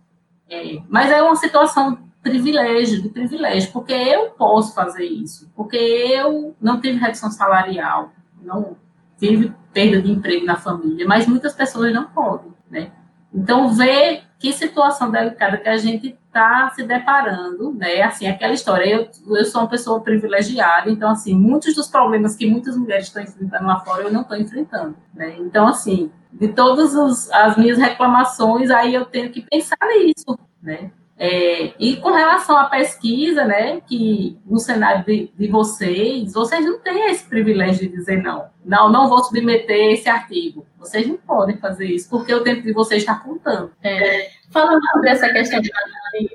[0.49, 6.55] É, mas é uma situação privilégio, de privilégio, porque eu posso fazer isso, porque eu
[6.61, 8.77] não tive redução salarial, não
[9.23, 12.91] tive perda de emprego na família, mas muitas pessoas não podem, né?
[13.33, 18.01] Então, ver que situação delicada que a gente está se deparando, né?
[18.01, 18.85] Assim, aquela história.
[18.85, 23.23] Eu, eu sou uma pessoa privilegiada, então, assim, muitos dos problemas que muitas mulheres estão
[23.23, 25.35] enfrentando lá fora, eu não estou enfrentando, né?
[25.39, 30.91] Então, assim, de todas as minhas reclamações, aí eu tenho que pensar nisso, né?
[31.25, 36.79] É, e com relação à pesquisa, né, que no cenário de, de, vocês, vocês não
[36.79, 38.49] têm esse privilégio de dizer não.
[38.65, 40.67] Não, não vou submeter esse artigo.
[40.77, 43.71] Vocês não podem fazer isso, porque o tempo de vocês está contando.
[43.81, 45.71] É, falando sobre essa questão de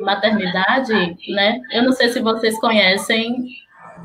[0.00, 0.94] maternidade,
[1.34, 3.46] né, eu não sei se vocês conhecem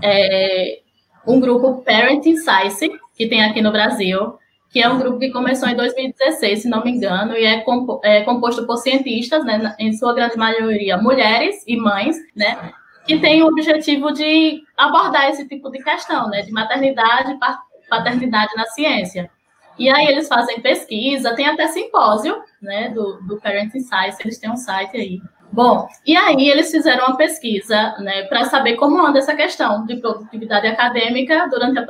[0.02, 0.82] é,
[1.26, 4.38] um grupo Parenting Science, que tem aqui no Brasil,
[4.74, 8.02] que é um grupo que começou em 2016, se não me engano, e é, compo
[8.04, 12.74] é composto por cientistas, né, em sua grande maioria mulheres e mães, né,
[13.06, 18.52] que tem o objetivo de abordar esse tipo de questão, né, de maternidade e paternidade
[18.56, 19.30] na ciência.
[19.78, 24.50] E aí eles fazem pesquisa, tem até simpósio, né, do, do Parenting Science, eles têm
[24.50, 25.22] um site aí.
[25.52, 29.98] Bom, e aí eles fizeram uma pesquisa, né, para saber como anda essa questão de
[29.98, 31.86] produtividade acadêmica durante a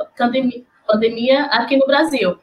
[0.86, 2.38] pandemia aqui no Brasil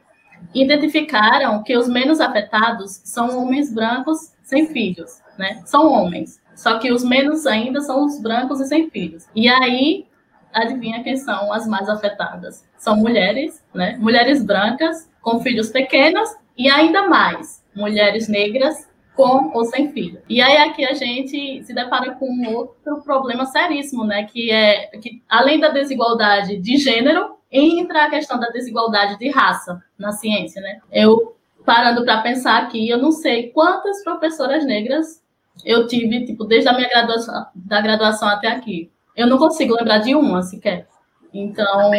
[0.54, 5.62] identificaram que os menos afetados são homens brancos sem filhos, né?
[5.64, 6.40] São homens.
[6.54, 9.26] Só que os menos ainda são os brancos e sem filhos.
[9.34, 10.06] E aí,
[10.52, 12.64] adivinha quem são as mais afetadas?
[12.76, 13.96] São mulheres, né?
[13.98, 20.20] Mulheres brancas com filhos pequenos e ainda mais mulheres negras com ou sem filho.
[20.28, 24.24] E aí aqui a gente se depara com outro problema seríssimo, né?
[24.24, 29.82] Que é que além da desigualdade de gênero, entra a questão da desigualdade de raça
[29.98, 30.80] na ciência, né?
[30.90, 35.22] Eu parando para pensar aqui, eu não sei quantas professoras negras
[35.64, 38.90] eu tive, tipo, desde a minha graduação, da graduação até aqui.
[39.14, 40.88] Eu não consigo lembrar de uma sequer.
[41.32, 41.90] Então,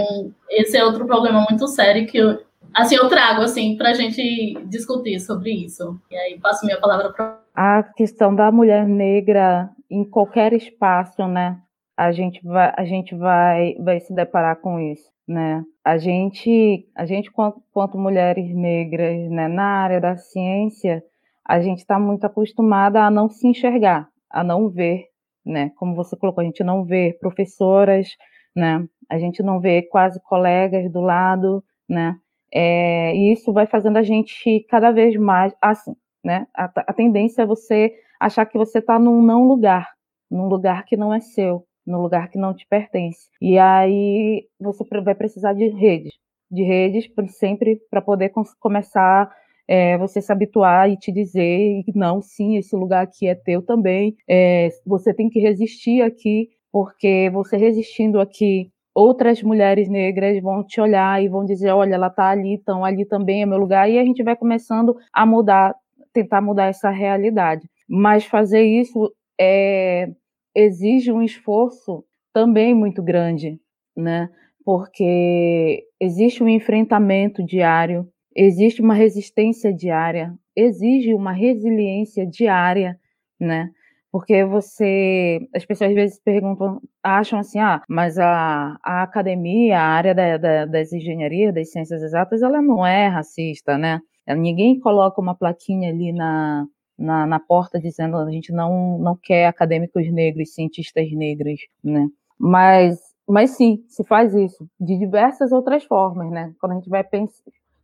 [0.50, 4.60] esse é outro problema muito sério que eu, assim, eu trago, assim, para a gente
[4.66, 6.00] discutir sobre isso.
[6.10, 7.40] E aí, passo minha palavra para...
[7.54, 11.60] A questão da mulher negra em qualquer espaço, né?
[11.96, 15.64] A gente vai, a gente vai, vai se deparar com isso né?
[15.84, 21.04] A gente, a gente quanto, quanto mulheres negras, né, na área da ciência,
[21.46, 25.08] a gente está muito acostumada a não se enxergar, a não ver,
[25.46, 25.72] né?
[25.76, 28.08] Como você colocou, a gente não vê professoras,
[28.56, 28.88] né?
[29.10, 32.16] A gente não vê quase colegas do lado, né?
[32.54, 36.48] É, e isso vai fazendo a gente cada vez mais assim, né?
[36.56, 39.90] A, a tendência é você achar que você está num não lugar,
[40.32, 43.30] num lugar que não é seu, no lugar que não te pertence.
[43.42, 46.14] E aí você vai precisar de redes,
[46.50, 49.30] de redes sempre para poder começar
[49.68, 54.16] é, você se habituar e te dizer não, sim, esse lugar aqui é teu também.
[54.28, 60.80] É, você tem que resistir aqui, porque você resistindo aqui, outras mulheres negras vão te
[60.80, 63.90] olhar e vão dizer, olha, ela está ali, então ali também é meu lugar.
[63.90, 65.74] E a gente vai começando a mudar,
[66.12, 67.68] tentar mudar essa realidade.
[67.88, 70.10] Mas fazer isso é
[70.56, 73.60] exige um esforço também muito grande,
[73.96, 74.30] né?
[74.66, 82.98] Porque existe um enfrentamento diário, existe uma resistência diária, exige uma resiliência diária,
[83.40, 83.70] né?
[84.12, 89.88] Porque você, as pessoas às vezes perguntam, acham assim, ah, mas a, a academia, a
[89.88, 94.00] área da, da, das engenharias, das ciências exatas, ela não é racista, né?
[94.28, 96.66] Ninguém coloca uma plaquinha ali na,
[96.98, 102.08] na, na porta dizendo a gente não, não quer acadêmicos negros, cientistas negros, né?
[102.38, 106.54] Mas, mas sim, se faz isso de diversas outras formas, né?
[106.60, 107.44] Quando a gente vai pensar,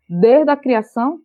[0.09, 1.19] desde a criação,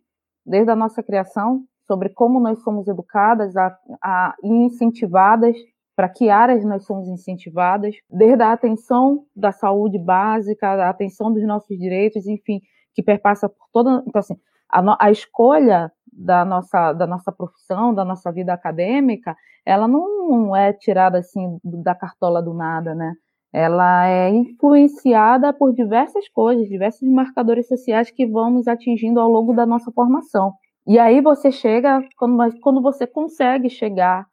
[0.45, 5.55] desde a nossa criação, sobre como nós somos educadas a, a incentivadas
[5.95, 11.43] para que áreas nós somos incentivadas, desde a atenção da saúde básica, a atenção dos
[11.45, 12.61] nossos direitos, enfim,
[12.93, 14.03] que perpassa por toda.
[14.05, 14.35] Então, assim,
[14.69, 19.35] a, a escolha da nossa, da nossa profissão, da nossa vida acadêmica,
[19.65, 23.13] ela não é tirada assim da cartola do nada, né?
[23.53, 29.65] Ela é influenciada por diversas coisas, diversos marcadores sociais que vamos atingindo ao longo da
[29.65, 30.53] nossa formação.
[30.87, 34.27] E aí você chega, quando, quando você consegue chegar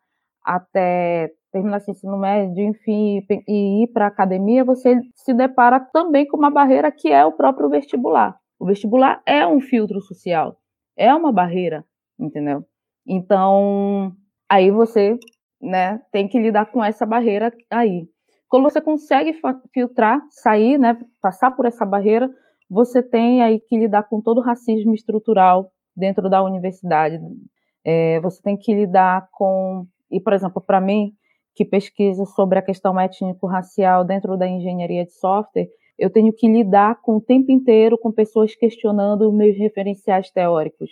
[0.44, 6.26] até terminar esse ensino médio, enfim, e ir para a academia, você se depara também
[6.26, 8.36] com uma barreira que é o próprio vestibular.
[8.58, 10.56] O vestibular é um filtro social,
[10.96, 11.84] é uma barreira,
[12.18, 12.64] entendeu?
[13.06, 14.12] Então,
[14.48, 15.18] aí você
[15.60, 18.08] né, tem que lidar com essa barreira aí.
[18.48, 19.34] Quando você consegue
[19.72, 22.30] filtrar, sair, né, passar por essa barreira,
[22.68, 27.18] você tem aí que lidar com todo o racismo estrutural dentro da universidade.
[27.84, 31.12] É, você tem que lidar com, e por exemplo, para mim,
[31.54, 35.68] que pesquisa sobre a questão étnico-racial dentro da engenharia de software,
[36.02, 40.90] eu tenho que lidar com o tempo inteiro com pessoas questionando meus referenciais teóricos,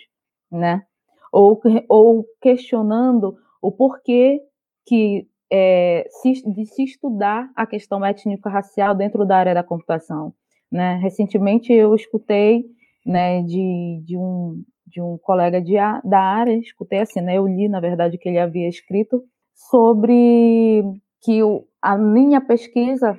[0.49, 0.83] né?
[1.31, 4.39] Ou, ou questionando o porquê
[4.85, 10.33] que é, se, de se estudar a questão étnico-racial dentro da área da computação.
[10.71, 10.95] Né?
[11.01, 12.63] Recentemente eu escutei
[13.05, 15.73] né, de, de, um, de um colega de,
[16.05, 19.21] da área, escutei assim, né, eu li, na verdade, que ele havia escrito
[19.53, 20.83] sobre
[21.21, 23.17] que o, a minha pesquisa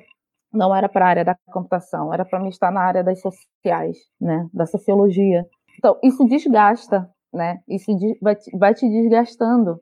[0.53, 3.99] não era para a área da computação, era para mim estar na área das sociais,
[4.21, 5.47] né, da sociologia.
[5.79, 7.91] Então, isso desgasta, né, isso
[8.21, 9.81] vai, vai te desgastando.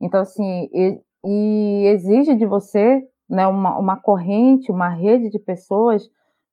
[0.00, 6.08] Então, assim, e, e exige de você, né, uma, uma corrente, uma rede de pessoas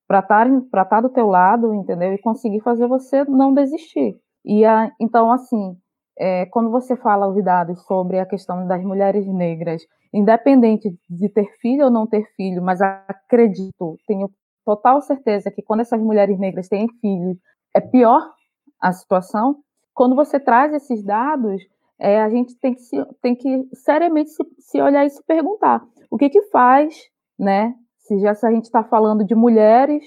[0.08, 2.14] para estar do teu lado, entendeu?
[2.14, 4.20] E conseguir fazer você não desistir.
[4.44, 5.76] E a, então, assim,
[6.18, 9.82] é, quando você fala os dados sobre a questão das mulheres negras,
[10.14, 14.30] independente de ter filho ou não ter filho, mas acredito, tenho
[14.66, 17.38] total certeza que quando essas mulheres negras têm filhos,
[17.76, 18.22] é pior
[18.82, 19.58] a situação.
[19.94, 21.62] Quando você traz esses dados,
[22.00, 25.82] é, a gente tem que, se, tem que seriamente se, se olhar e se perguntar
[26.10, 26.96] o que que faz,
[27.38, 27.74] né?
[28.00, 30.04] Se já se a gente está falando de mulheres,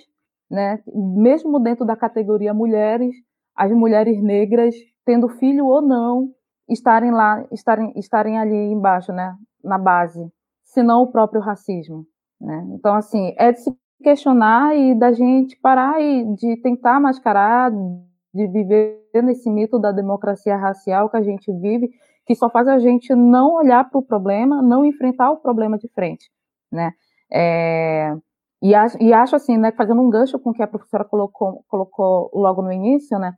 [0.51, 0.83] né?
[0.95, 3.15] Mesmo dentro da categoria mulheres,
[3.55, 4.75] as mulheres negras,
[5.09, 6.29] tendo filho ou não,
[6.69, 9.35] estarem lá, estarem, estarem ali embaixo, né,
[9.65, 10.21] na base,
[10.63, 12.05] se não o próprio racismo,
[12.39, 12.63] né?
[12.75, 18.47] Então, assim, é de se questionar e da gente parar e de tentar mascarar, de
[18.49, 21.89] viver nesse mito da democracia racial que a gente vive,
[22.27, 25.89] que só faz a gente não olhar para o problema, não enfrentar o problema de
[25.89, 26.31] frente,
[26.71, 26.93] né?
[27.33, 28.15] É,
[28.63, 31.65] e, acho, e acho assim, né, fazendo um gancho com o que a professora colocou,
[31.67, 33.33] colocou logo no início, né,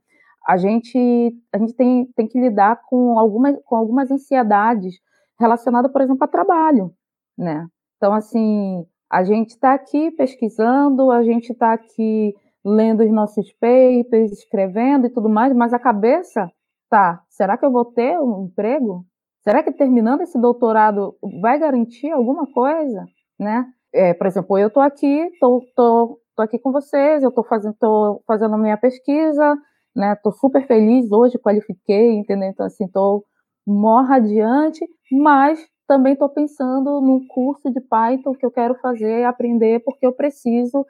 [0.47, 4.95] a gente, a gente tem, tem que lidar com algumas, com algumas ansiedades
[5.39, 6.93] relacionadas, por exemplo, a trabalho,
[7.37, 7.67] né?
[7.97, 12.35] Então, assim, a gente está aqui pesquisando, a gente está aqui
[12.65, 16.51] lendo os nossos papers, escrevendo e tudo mais, mas a cabeça
[16.89, 19.05] tá, será que eu vou ter um emprego?
[19.43, 23.05] Será que terminando esse doutorado vai garantir alguma coisa,
[23.39, 23.67] né?
[23.93, 27.45] É, por exemplo, eu estou aqui, estou tô, tô, tô, aqui com vocês, eu estou
[27.45, 29.57] fazendo, tô fazendo minha pesquisa,
[29.95, 30.15] né?
[30.17, 32.49] Tô super feliz hoje, qualifiquei, entendeu?
[32.51, 33.25] Então, assim, tô
[33.67, 39.81] morra adiante, mas também estou pensando no curso de Python que eu quero fazer, aprender,
[39.85, 40.85] porque eu preciso,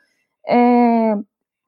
[0.46, 1.14] é,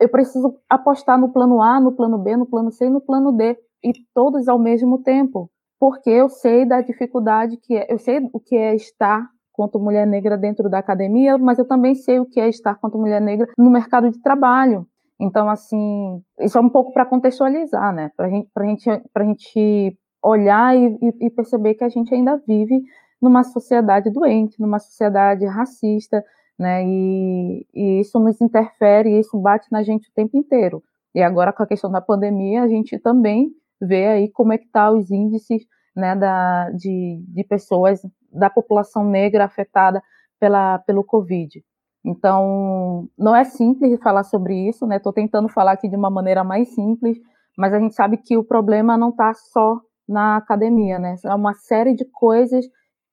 [0.01, 3.33] eu preciso apostar no plano A, no plano B, no plano C e no plano
[3.33, 8.21] D, e todos ao mesmo tempo, porque eu sei da dificuldade que é, eu sei
[8.33, 12.27] o que é estar quanto mulher negra dentro da academia, mas eu também sei o
[12.27, 14.87] que é estar quanto mulher negra no mercado de trabalho.
[15.23, 18.11] Então, assim, isso é um pouco para contextualizar, né?
[18.17, 22.83] Para gente, a gente, a gente olhar e, e, perceber que a gente ainda vive
[23.21, 26.25] numa sociedade doente, numa sociedade racista,
[26.59, 26.85] né?
[26.85, 30.83] E, e isso nos interfere, isso bate na gente o tempo inteiro.
[31.15, 34.67] E agora com a questão da pandemia, a gente também vê aí como é que
[34.67, 35.63] tá os índices,
[35.95, 38.01] né, da, de, de pessoas
[38.33, 40.03] da população negra afetada
[40.41, 41.63] pela, pelo Covid.
[42.05, 44.97] Então, não é simples falar sobre isso, né?
[44.97, 47.19] Estou tentando falar aqui de uma maneira mais simples,
[47.57, 51.15] mas a gente sabe que o problema não está só na academia, né?
[51.25, 52.67] É uma série de coisas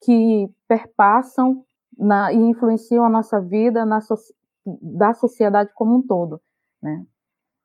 [0.03, 1.63] que perpassam
[1.97, 4.15] na, e influenciam a nossa vida na so,
[4.65, 6.41] da sociedade como um todo,
[6.81, 7.05] né?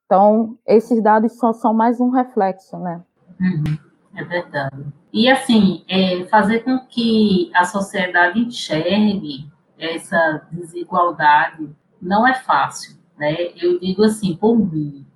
[0.05, 3.03] Então, esses dados só são mais um reflexo, né?
[3.41, 3.79] Uhum,
[4.15, 4.87] é verdade.
[5.13, 9.49] E, assim, é, fazer com que a sociedade enxergue
[9.79, 11.69] essa desigualdade
[12.01, 13.53] não é fácil, né?
[13.61, 15.07] Eu digo assim, por mim,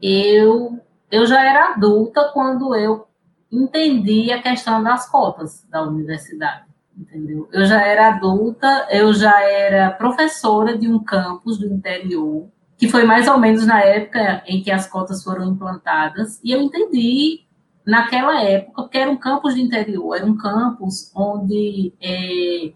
[0.00, 0.78] eu,
[1.10, 3.06] eu já era adulta quando eu
[3.50, 6.64] entendi a questão das cotas da universidade,
[6.96, 7.48] entendeu?
[7.52, 12.48] Eu já era adulta, eu já era professora de um campus do interior,
[12.78, 16.62] que foi mais ou menos na época em que as cotas foram implantadas, e eu
[16.62, 17.44] entendi
[17.84, 22.72] naquela época, porque era um campus de interior, era um campus onde, é,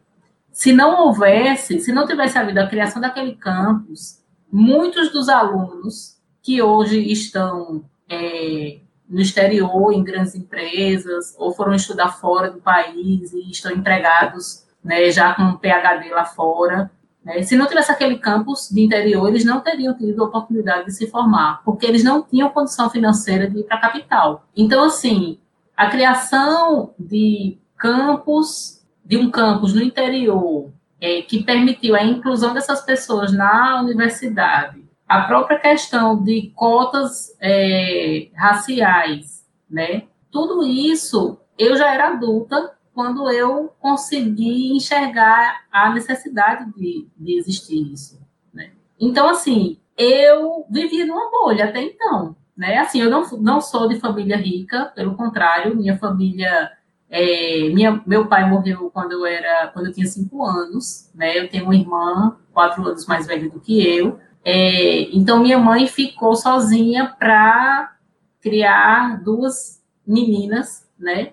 [0.54, 6.62] se não houvesse, se não tivesse havido a criação daquele campus, muitos dos alunos que
[6.62, 8.78] hoje estão é,
[9.08, 15.10] no exterior, em grandes empresas, ou foram estudar fora do país e estão empregados né,
[15.10, 16.88] já com um PhD lá fora.
[17.24, 17.42] Né?
[17.42, 21.10] Se não tivesse aquele campus de interior, eles não teriam tido a oportunidade de se
[21.10, 24.46] formar, porque eles não tinham condição financeira de ir para a capital.
[24.56, 25.36] Então, assim,
[25.76, 32.80] a criação de campus, de um campus no interior, é, que permitiu a inclusão dessas
[32.82, 40.04] pessoas na universidade, a própria questão de cotas é, raciais, né?
[40.30, 47.92] Tudo isso eu já era adulta quando eu consegui enxergar a necessidade de, de existir
[47.92, 48.20] isso.
[48.52, 48.70] Né?
[49.00, 52.36] Então, assim, eu vivia numa bolha até então.
[52.56, 52.78] Né?
[52.78, 56.70] Assim, eu não, não sou de família rica, pelo contrário, minha família.
[57.16, 61.38] É, minha, meu pai morreu quando eu era quando eu tinha cinco anos, né?
[61.38, 65.86] Eu tenho uma irmã quatro anos mais velha do que eu, é, então, minha mãe
[65.86, 67.96] ficou sozinha para
[68.42, 71.32] criar duas meninas, né?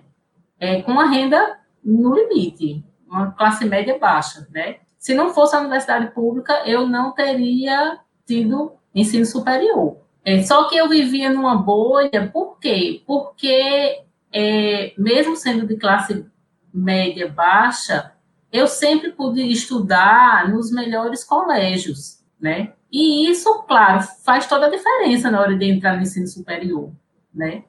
[0.58, 4.76] É, com a renda no limite, uma classe média baixa, né?
[4.98, 9.98] Se não fosse a universidade pública, eu não teria tido ensino superior.
[10.24, 13.02] É, só que eu vivia numa bolha, por quê?
[13.06, 16.26] Porque, é, mesmo sendo de classe
[16.72, 18.12] média baixa,
[18.52, 22.72] eu sempre pude estudar nos melhores colégios, né?
[22.90, 26.90] E isso, claro, faz toda a diferença na hora de entrar no ensino superior,
[27.34, 27.64] né?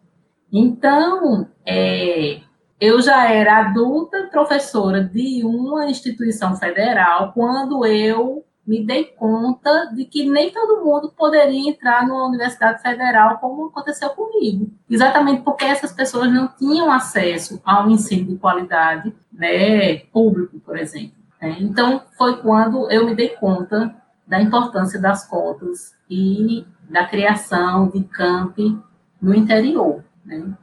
[0.51, 2.41] Então, é,
[2.79, 10.05] eu já era adulta professora de uma instituição federal quando eu me dei conta de
[10.05, 14.71] que nem todo mundo poderia entrar numa universidade federal como aconteceu comigo.
[14.89, 20.77] Exatamente porque essas pessoas não tinham acesso a um ensino de qualidade né, público, por
[20.77, 21.17] exemplo.
[21.41, 21.57] Né?
[21.59, 23.93] Então, foi quando eu me dei conta
[24.25, 28.79] da importância das cotas e da criação de campi
[29.21, 30.03] no interior.
[30.23, 30.53] Né?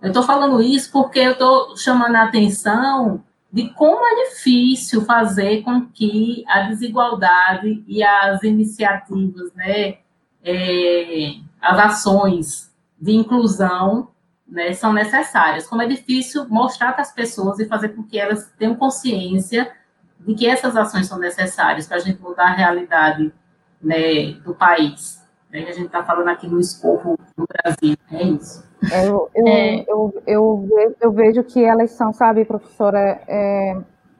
[0.00, 5.62] Eu estou falando isso porque eu estou chamando a atenção de como é difícil fazer
[5.62, 9.98] com que a desigualdade e as iniciativas, né,
[10.44, 14.08] é, as ações de inclusão
[14.46, 15.66] né, são necessárias.
[15.66, 19.72] Como é difícil mostrar para as pessoas e fazer com que elas tenham consciência
[20.20, 23.32] de que essas ações são necessárias para a gente mudar a realidade
[23.80, 25.17] né, do país.
[25.50, 25.60] Né?
[25.60, 28.66] A gente está falando aqui no escopo do Brasil, é isso.
[28.92, 29.84] Eu, eu, é.
[29.88, 33.76] eu, eu, eu, vejo que elas são, sabe, professora, é,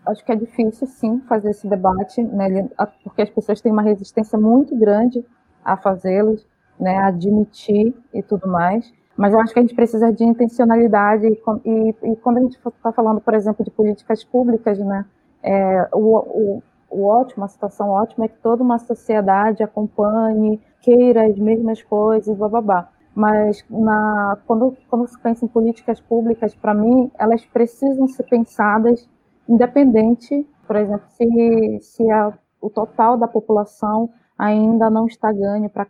[0.07, 2.69] acho que é difícil, sim, fazer esse debate, né,
[3.05, 5.25] porque as pessoas têm uma resistência muito grande
[5.65, 6.47] a fazê-los,
[6.81, 11.27] né, a admitir e tudo mais, mas eu acho que a gente precisa de intencionalidade
[11.27, 15.05] e, e, e quando a gente está falando, por exemplo, de políticas públicas, né,
[15.43, 21.27] é, o, o, o ótimo, a situação ótima é que toda uma sociedade acompanhe, queira
[21.27, 22.89] as mesmas coisas, babá.
[23.15, 29.09] Mas na, quando, quando se pensa em políticas públicas, para mim, elas precisam ser pensadas
[29.49, 35.85] independente, por exemplo, se, se a, o total da população ainda não está ganho para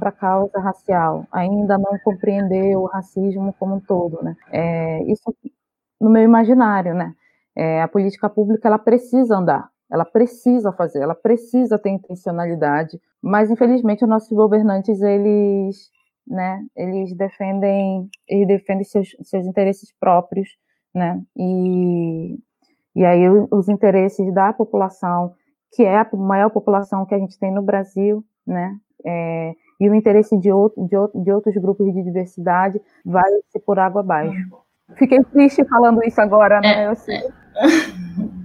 [0.00, 4.34] a causa racial, ainda não compreendeu o racismo como um todo, né?
[4.50, 5.32] É, isso
[6.00, 7.14] no meu imaginário, né?
[7.54, 13.50] É, a política pública ela precisa andar, ela precisa fazer, ela precisa ter intencionalidade, mas
[13.50, 15.90] infelizmente os nossos governantes eles,
[16.26, 20.48] né, eles defendem, eles defendem seus, seus interesses próprios,
[20.94, 22.38] né, e,
[22.96, 25.34] e aí os interesses da população,
[25.74, 28.74] que é a maior população que a gente tem no Brasil, né,
[29.04, 33.60] é, e o interesse de, outro, de, outro, de outros grupos de diversidade vai se
[33.60, 34.32] por água abaixo.
[34.96, 36.84] Fiquei triste falando isso agora, né?
[36.84, 37.16] É, eu sei.
[37.16, 38.32] É,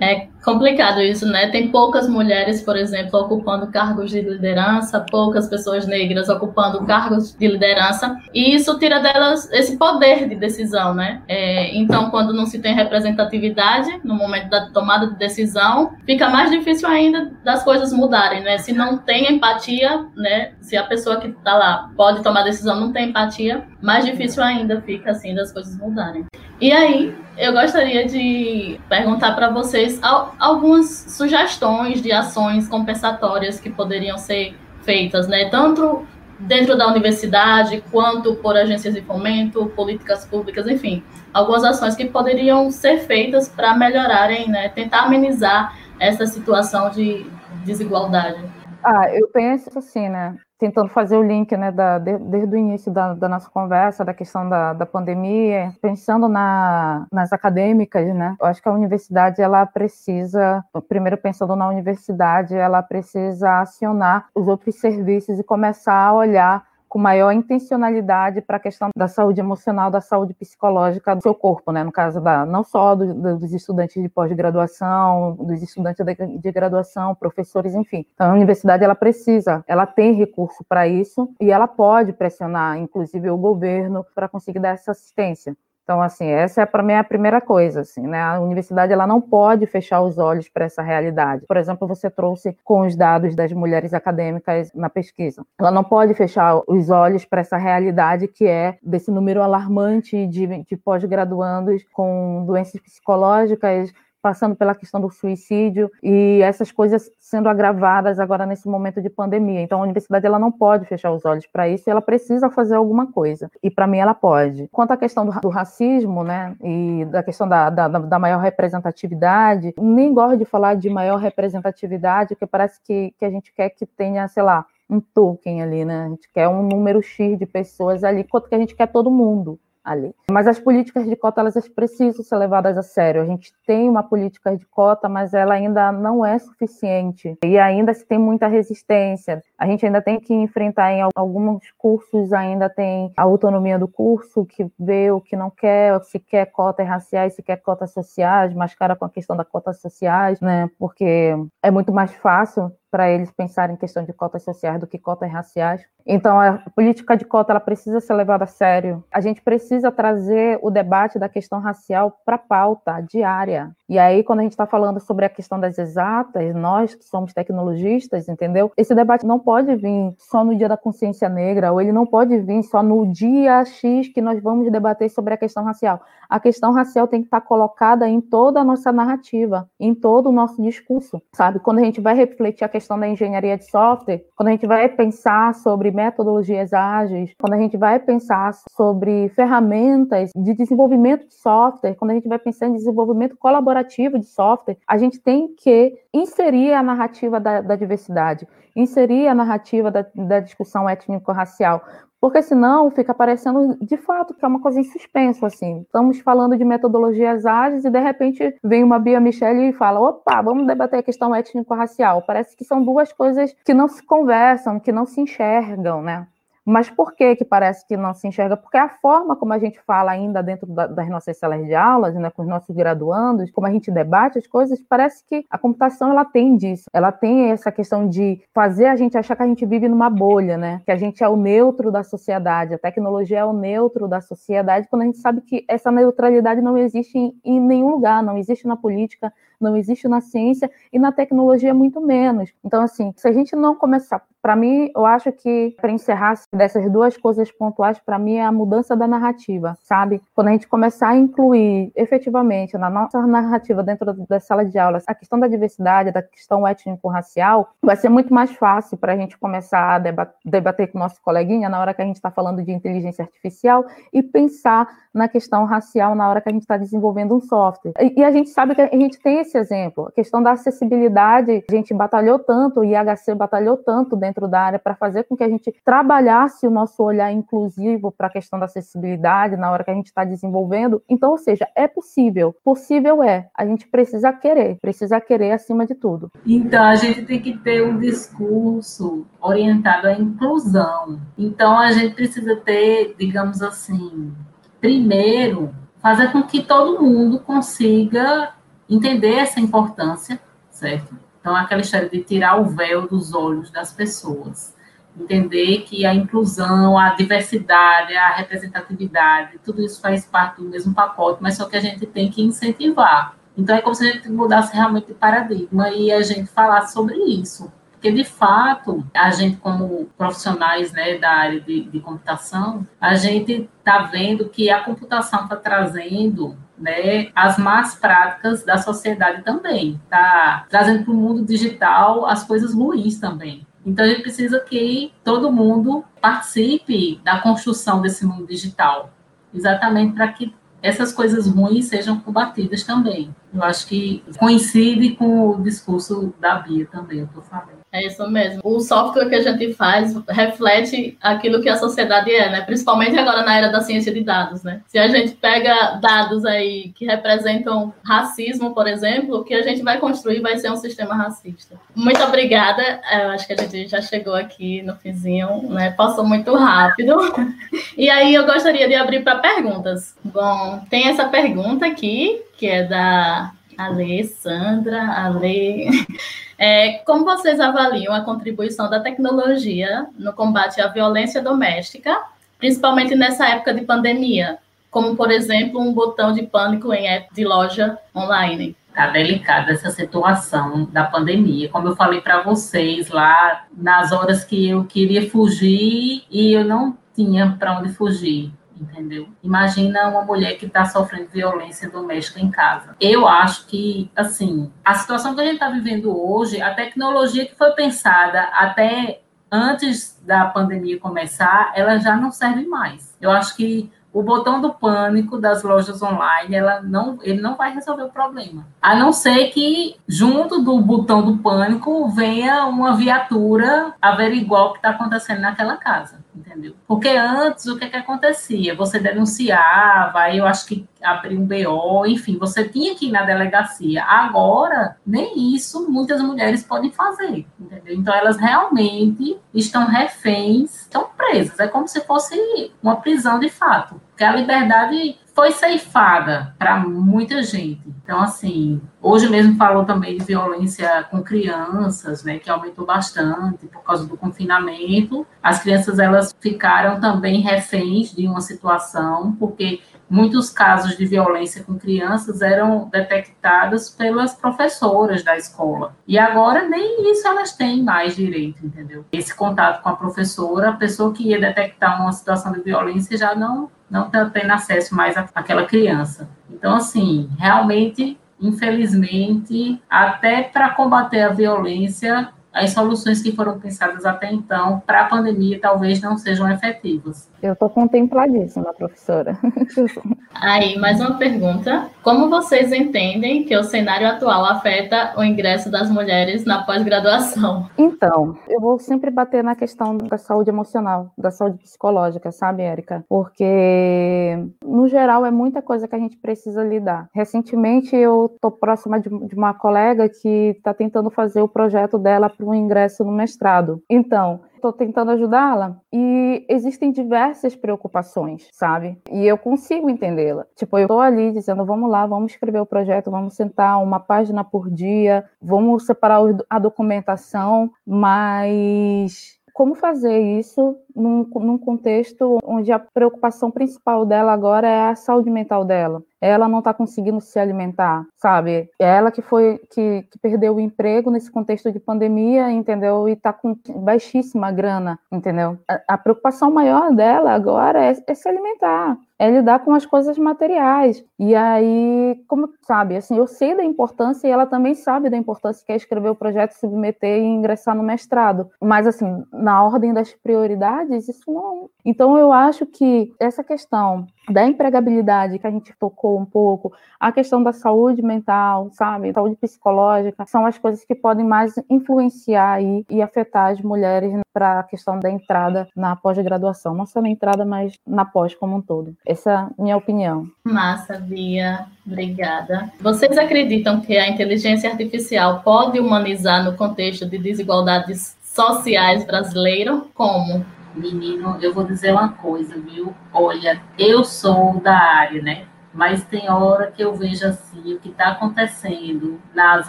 [0.00, 1.48] é, complicado isso, né?
[1.48, 7.46] Tem poucas mulheres, por exemplo, ocupando cargos de liderança, poucas pessoas negras ocupando cargos de
[7.46, 11.22] liderança, e isso tira delas esse poder de decisão, né?
[11.28, 16.50] É, então, quando não se tem representatividade no momento da tomada de decisão, fica mais
[16.50, 18.58] difícil ainda das coisas mudarem, né?
[18.58, 20.52] Se não tem empatia, né?
[20.60, 24.80] Se a pessoa que está lá pode tomar decisão não tem empatia, mais difícil ainda
[24.80, 26.24] fica assim das coisas mudarem.
[26.60, 29.98] E aí, eu gostaria de perguntar para vocês
[30.38, 35.48] algumas sugestões de ações compensatórias que poderiam ser feitas, né?
[35.48, 36.06] Tanto
[36.40, 41.02] dentro da universidade, quanto por agências de fomento, políticas públicas, enfim,
[41.34, 47.26] algumas ações que poderiam ser feitas para melhorarem, né, tentar amenizar essa situação de
[47.64, 48.42] desigualdade.
[48.82, 50.34] Ah, eu penso assim, né?
[50.60, 54.12] Tentando fazer o link, né, da, de, desde o início da, da, nossa conversa, da
[54.12, 59.64] questão da, da pandemia, pensando na, nas acadêmicas, né, eu acho que a universidade, ela
[59.64, 66.69] precisa, primeiro pensando na universidade, ela precisa acionar os outros serviços e começar a olhar
[66.90, 71.70] com maior intencionalidade para a questão da saúde emocional, da saúde psicológica do seu corpo,
[71.70, 71.84] né?
[71.84, 77.14] No caso da não só do, dos estudantes de pós-graduação, dos estudantes de, de, graduação,
[77.14, 78.04] professores, enfim.
[78.12, 83.30] Então, a universidade ela precisa, ela tem recurso para isso e ela pode pressionar, inclusive
[83.30, 85.56] o governo, para conseguir dar essa assistência.
[85.90, 88.22] Então, assim, essa é para mim a primeira coisa, assim, né?
[88.22, 91.44] A universidade ela não pode fechar os olhos para essa realidade.
[91.48, 95.44] Por exemplo, você trouxe com os dados das mulheres acadêmicas na pesquisa.
[95.58, 100.62] Ela não pode fechar os olhos para essa realidade que é desse número alarmante de,
[100.62, 108.18] de pós-graduandos com doenças psicológicas, passando pela questão do suicídio e essas coisas sendo agravadas
[108.18, 109.60] agora nesse momento de pandemia.
[109.60, 113.10] Então a universidade ela não pode fechar os olhos para isso, ela precisa fazer alguma
[113.10, 113.50] coisa.
[113.62, 114.68] E para mim ela pode.
[114.68, 119.74] Quanto à questão do, do racismo, né, e da questão da, da, da, maior representatividade,
[119.78, 123.86] nem gosto de falar de maior representatividade, porque parece que, que a gente quer que
[123.86, 126.04] tenha, sei lá, um token ali, né?
[126.04, 129.10] A gente quer um número X de pessoas ali, quanto que a gente quer todo
[129.10, 130.14] mundo ali.
[130.30, 133.22] Mas as políticas de cota elas precisam ser levadas a sério.
[133.22, 137.92] A gente tem uma política de cota, mas ela ainda não é suficiente e ainda
[137.94, 139.42] se tem muita resistência.
[139.58, 144.44] A gente ainda tem que enfrentar em alguns cursos ainda tem a autonomia do curso
[144.44, 148.96] que vê o que não quer, se quer cotas raciais, se quer cotas sociais, mascara
[148.96, 150.70] com a questão da cotas sociais, né?
[150.78, 154.98] Porque é muito mais fácil para eles pensarem em questão de cotas sociais do que
[154.98, 155.82] cotas raciais.
[156.06, 159.04] Então, a política de cota ela precisa ser levada a sério.
[159.12, 163.70] A gente precisa trazer o debate da questão racial para a pauta diária.
[163.90, 167.32] E aí, quando a gente está falando sobre a questão das exatas, nós que somos
[167.32, 168.70] tecnologistas, entendeu?
[168.76, 172.38] Esse debate não pode vir só no dia da consciência negra, ou ele não pode
[172.38, 176.00] vir só no dia X que nós vamos debater sobre a questão racial.
[176.28, 180.28] A questão racial tem que estar tá colocada em toda a nossa narrativa, em todo
[180.28, 181.58] o nosso discurso, sabe?
[181.58, 184.88] Quando a gente vai refletir a questão da engenharia de software, quando a gente vai
[184.88, 191.96] pensar sobre metodologias ágeis, quando a gente vai pensar sobre ferramentas de desenvolvimento de software,
[191.96, 193.79] quando a gente vai pensar em desenvolvimento colaborativo
[194.18, 199.90] de software, a gente tem que inserir a narrativa da, da diversidade, inserir a narrativa
[199.90, 201.82] da, da discussão étnico-racial,
[202.20, 205.80] porque senão fica parecendo de fato que é uma coisa em suspenso, assim.
[205.80, 210.42] Estamos falando de metodologias ágeis e de repente vem uma Bia Michele e fala: opa,
[210.42, 212.22] vamos debater a questão étnico-racial.
[212.22, 216.26] Parece que são duas coisas que não se conversam, que não se enxergam, né?
[216.70, 218.56] Mas por que que parece que não se enxerga?
[218.56, 222.14] Porque a forma como a gente fala ainda dentro da, das nossas salas de aulas,
[222.14, 226.12] né, com os nossos graduandos, como a gente debate as coisas, parece que a computação
[226.12, 226.84] ela tem disso.
[226.92, 230.56] Ela tem essa questão de fazer a gente achar que a gente vive numa bolha,
[230.56, 230.80] né?
[230.84, 234.86] Que a gente é o neutro da sociedade, a tecnologia é o neutro da sociedade,
[234.88, 238.64] quando a gente sabe que essa neutralidade não existe em, em nenhum lugar, não existe
[238.68, 242.50] na política, não existe na ciência e na tecnologia muito menos.
[242.64, 246.90] Então, assim, se a gente não começar, para mim, eu acho que para encerrar dessas
[246.90, 250.22] duas coisas pontuais, para mim é a mudança da narrativa, sabe?
[250.34, 255.04] Quando a gente começar a incluir efetivamente na nossa narrativa dentro da sala de aulas
[255.06, 259.36] a questão da diversidade, da questão étnico-racial, vai ser muito mais fácil para a gente
[259.36, 259.98] começar a
[260.44, 263.84] debater com o nosso coleguinha na hora que a gente está falando de inteligência artificial
[264.12, 267.92] e pensar na questão racial na hora que a gente está desenvolvendo um software.
[268.16, 271.72] E, a gente sabe que a gente tem esse exemplo, a questão da acessibilidade, a
[271.72, 275.48] gente batalhou tanto, o IHC batalhou tanto dentro da área para fazer com que a
[275.48, 279.94] gente trabalhasse o nosso olhar inclusivo para a questão da acessibilidade na hora que a
[279.94, 281.02] gente está desenvolvendo.
[281.08, 282.54] Então, ou seja, é possível.
[282.64, 283.48] Possível é.
[283.56, 286.30] A gente precisa querer, precisa querer acima de tudo.
[286.46, 291.20] Então, a gente tem que ter um discurso orientado à inclusão.
[291.36, 294.32] Então, a gente precisa ter, digamos assim,
[294.80, 295.70] primeiro,
[296.00, 298.54] fazer com que todo mundo consiga
[298.90, 301.16] entender essa importância, certo?
[301.40, 304.74] Então, aquela história de tirar o véu dos olhos das pessoas.
[305.18, 311.42] Entender que a inclusão, a diversidade, a representatividade, tudo isso faz parte do mesmo pacote,
[311.42, 313.36] mas só que a gente tem que incentivar.
[313.56, 317.16] Então, é como se a gente mudasse realmente de paradigma e a gente falasse sobre
[317.16, 317.72] isso.
[317.92, 323.68] Porque, de fato, a gente, como profissionais né, da área de, de computação, a gente
[323.78, 330.66] está vendo que a computação está trazendo né, as más práticas da sociedade também, está
[330.68, 333.66] trazendo para o mundo digital as coisas ruins também.
[333.84, 339.10] Então, a gente precisa que todo mundo participe da construção desse mundo digital,
[339.54, 343.34] exatamente para que essas coisas ruins sejam combatidas também.
[343.52, 347.79] Eu acho que coincide com o discurso da Bia também, eu estou falando.
[347.92, 348.60] É isso mesmo.
[348.62, 352.60] O software que a gente faz reflete aquilo que a sociedade é, né?
[352.60, 354.80] Principalmente agora na era da ciência de dados, né?
[354.86, 359.82] Se a gente pega dados aí que representam racismo, por exemplo, o que a gente
[359.82, 361.74] vai construir vai ser um sistema racista.
[361.94, 363.00] Muito obrigada.
[363.12, 365.90] Eu acho que a gente já chegou aqui no finzinho, né?
[365.90, 367.16] Passou muito rápido.
[367.96, 370.14] E aí eu gostaria de abrir para perguntas.
[370.24, 375.88] Bom, tem essa pergunta aqui, que é da Alessandra, Ale.
[376.62, 382.14] É, como vocês avaliam a contribuição da tecnologia no combate à violência doméstica,
[382.58, 384.58] principalmente nessa época de pandemia,
[384.90, 388.76] como, por exemplo, um botão de pânico em app de loja online?
[388.90, 391.70] Está delicada essa situação da pandemia.
[391.70, 396.94] Como eu falei para vocês lá, nas horas que eu queria fugir e eu não
[397.16, 399.28] tinha para onde fugir entendeu?
[399.42, 402.96] Imagina uma mulher que está sofrendo violência doméstica em casa.
[403.00, 407.54] Eu acho que, assim, a situação que a gente está vivendo hoje, a tecnologia que
[407.54, 409.20] foi pensada até
[409.52, 413.16] antes da pandemia começar, ela já não serve mais.
[413.20, 417.72] Eu acho que o botão do pânico das lojas online, ela não, ele não vai
[417.72, 418.66] resolver o problema.
[418.82, 424.78] A não ser que, junto do botão do pânico, venha uma viatura averiguar o que
[424.78, 426.74] está acontecendo naquela casa entendeu?
[426.86, 428.74] Porque antes, o que, que acontecia?
[428.74, 434.04] Você denunciava, eu acho que abrir um BO, enfim, você tinha que ir na delegacia.
[434.04, 437.94] Agora, nem isso muitas mulheres podem fazer, entendeu?
[437.94, 441.58] Então, elas realmente estão reféns, estão presas.
[441.58, 444.00] É como se fosse uma prisão de fato.
[444.10, 447.80] Porque a liberdade foi ceifada para muita gente.
[448.04, 453.82] Então, assim, hoje mesmo falou também de violência com crianças, né, que aumentou bastante por
[453.82, 455.26] causa do confinamento.
[455.42, 459.80] As crianças, elas ficaram também reféns de uma situação, porque
[460.10, 465.94] muitos casos de violência com crianças eram detectados pelas professoras da escola.
[466.06, 469.04] E agora nem isso elas têm mais direito, entendeu?
[469.12, 473.34] Esse contato com a professora, a pessoa que ia detectar uma situação de violência já
[473.34, 476.30] não não está tendo acesso mais àquela criança.
[476.48, 484.32] Então, assim, realmente, infelizmente, até para combater a violência, as soluções que foram pensadas até
[484.32, 487.30] então para a pandemia talvez não sejam efetivas.
[487.42, 489.38] Eu estou contempladíssima, professora.
[490.34, 491.88] Aí, mais uma pergunta.
[492.02, 497.68] Como vocês entendem que o cenário atual afeta o ingresso das mulheres na pós-graduação?
[497.78, 503.04] Então, eu vou sempre bater na questão da saúde emocional, da saúde psicológica, sabe, Érica?
[503.08, 507.08] Porque, no geral, é muita coisa que a gente precisa lidar.
[507.14, 512.28] Recentemente, eu estou próxima de, de uma colega que está tentando fazer o projeto dela
[512.46, 513.82] para ingresso no mestrado.
[513.88, 518.98] Então, estou tentando ajudá-la e existem diversas preocupações, sabe?
[519.10, 520.46] E eu consigo entendê-la.
[520.54, 524.44] Tipo, eu estou ali dizendo, vamos lá, vamos escrever o projeto, vamos sentar uma página
[524.44, 532.78] por dia, vamos separar a documentação, mas como fazer isso num, num, contexto onde a
[532.78, 536.02] preocupação principal dela agora é a saúde mental dela.
[536.20, 538.70] Ela não está conseguindo se alimentar, sabe?
[538.78, 543.08] É ela que foi que, que, perdeu o emprego nesse contexto de pandemia, entendeu?
[543.08, 545.58] E está com baixíssima grana, entendeu?
[545.68, 550.16] A, a preocupação maior dela agora é, é se alimentar é lidar com as coisas
[550.16, 551.04] materiais.
[551.18, 555.62] E aí, como sabe, assim, eu sei da importância e ela também sabe da importância
[555.64, 558.48] que é escrever o projeto, submeter e ingressar no mestrado.
[558.58, 561.68] Mas assim, na ordem das prioridades, isso não.
[561.84, 567.10] Então eu acho que essa questão da empregabilidade que a gente tocou um pouco, a
[567.12, 572.84] questão da saúde mental, sabe, saúde psicológica, são as coisas que podem mais influenciar aí
[572.88, 577.44] e afetar as mulheres para a questão da entrada na pós-graduação, não só na entrada,
[577.44, 578.94] mas na pós como um todo.
[579.06, 580.28] Essa é a minha opinião.
[580.44, 581.66] Massa, Bia.
[581.86, 582.70] Obrigada.
[582.80, 589.88] Vocês acreditam que a inteligência artificial pode humanizar no contexto de desigualdades sociais brasileiro?
[589.94, 590.44] Como?
[590.74, 592.94] Menino, eu vou dizer uma coisa, viu?
[593.12, 595.44] Olha, eu sou da área, né?
[595.72, 599.68] Mas tem hora que eu vejo assim o que está acontecendo nas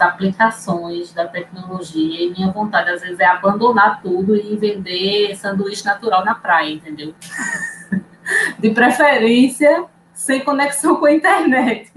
[0.00, 6.24] aplicações da tecnologia e minha vontade às vezes é abandonar tudo e vender sanduíche natural
[6.24, 7.14] na praia, entendeu?
[8.58, 11.92] De preferência sem conexão com a internet,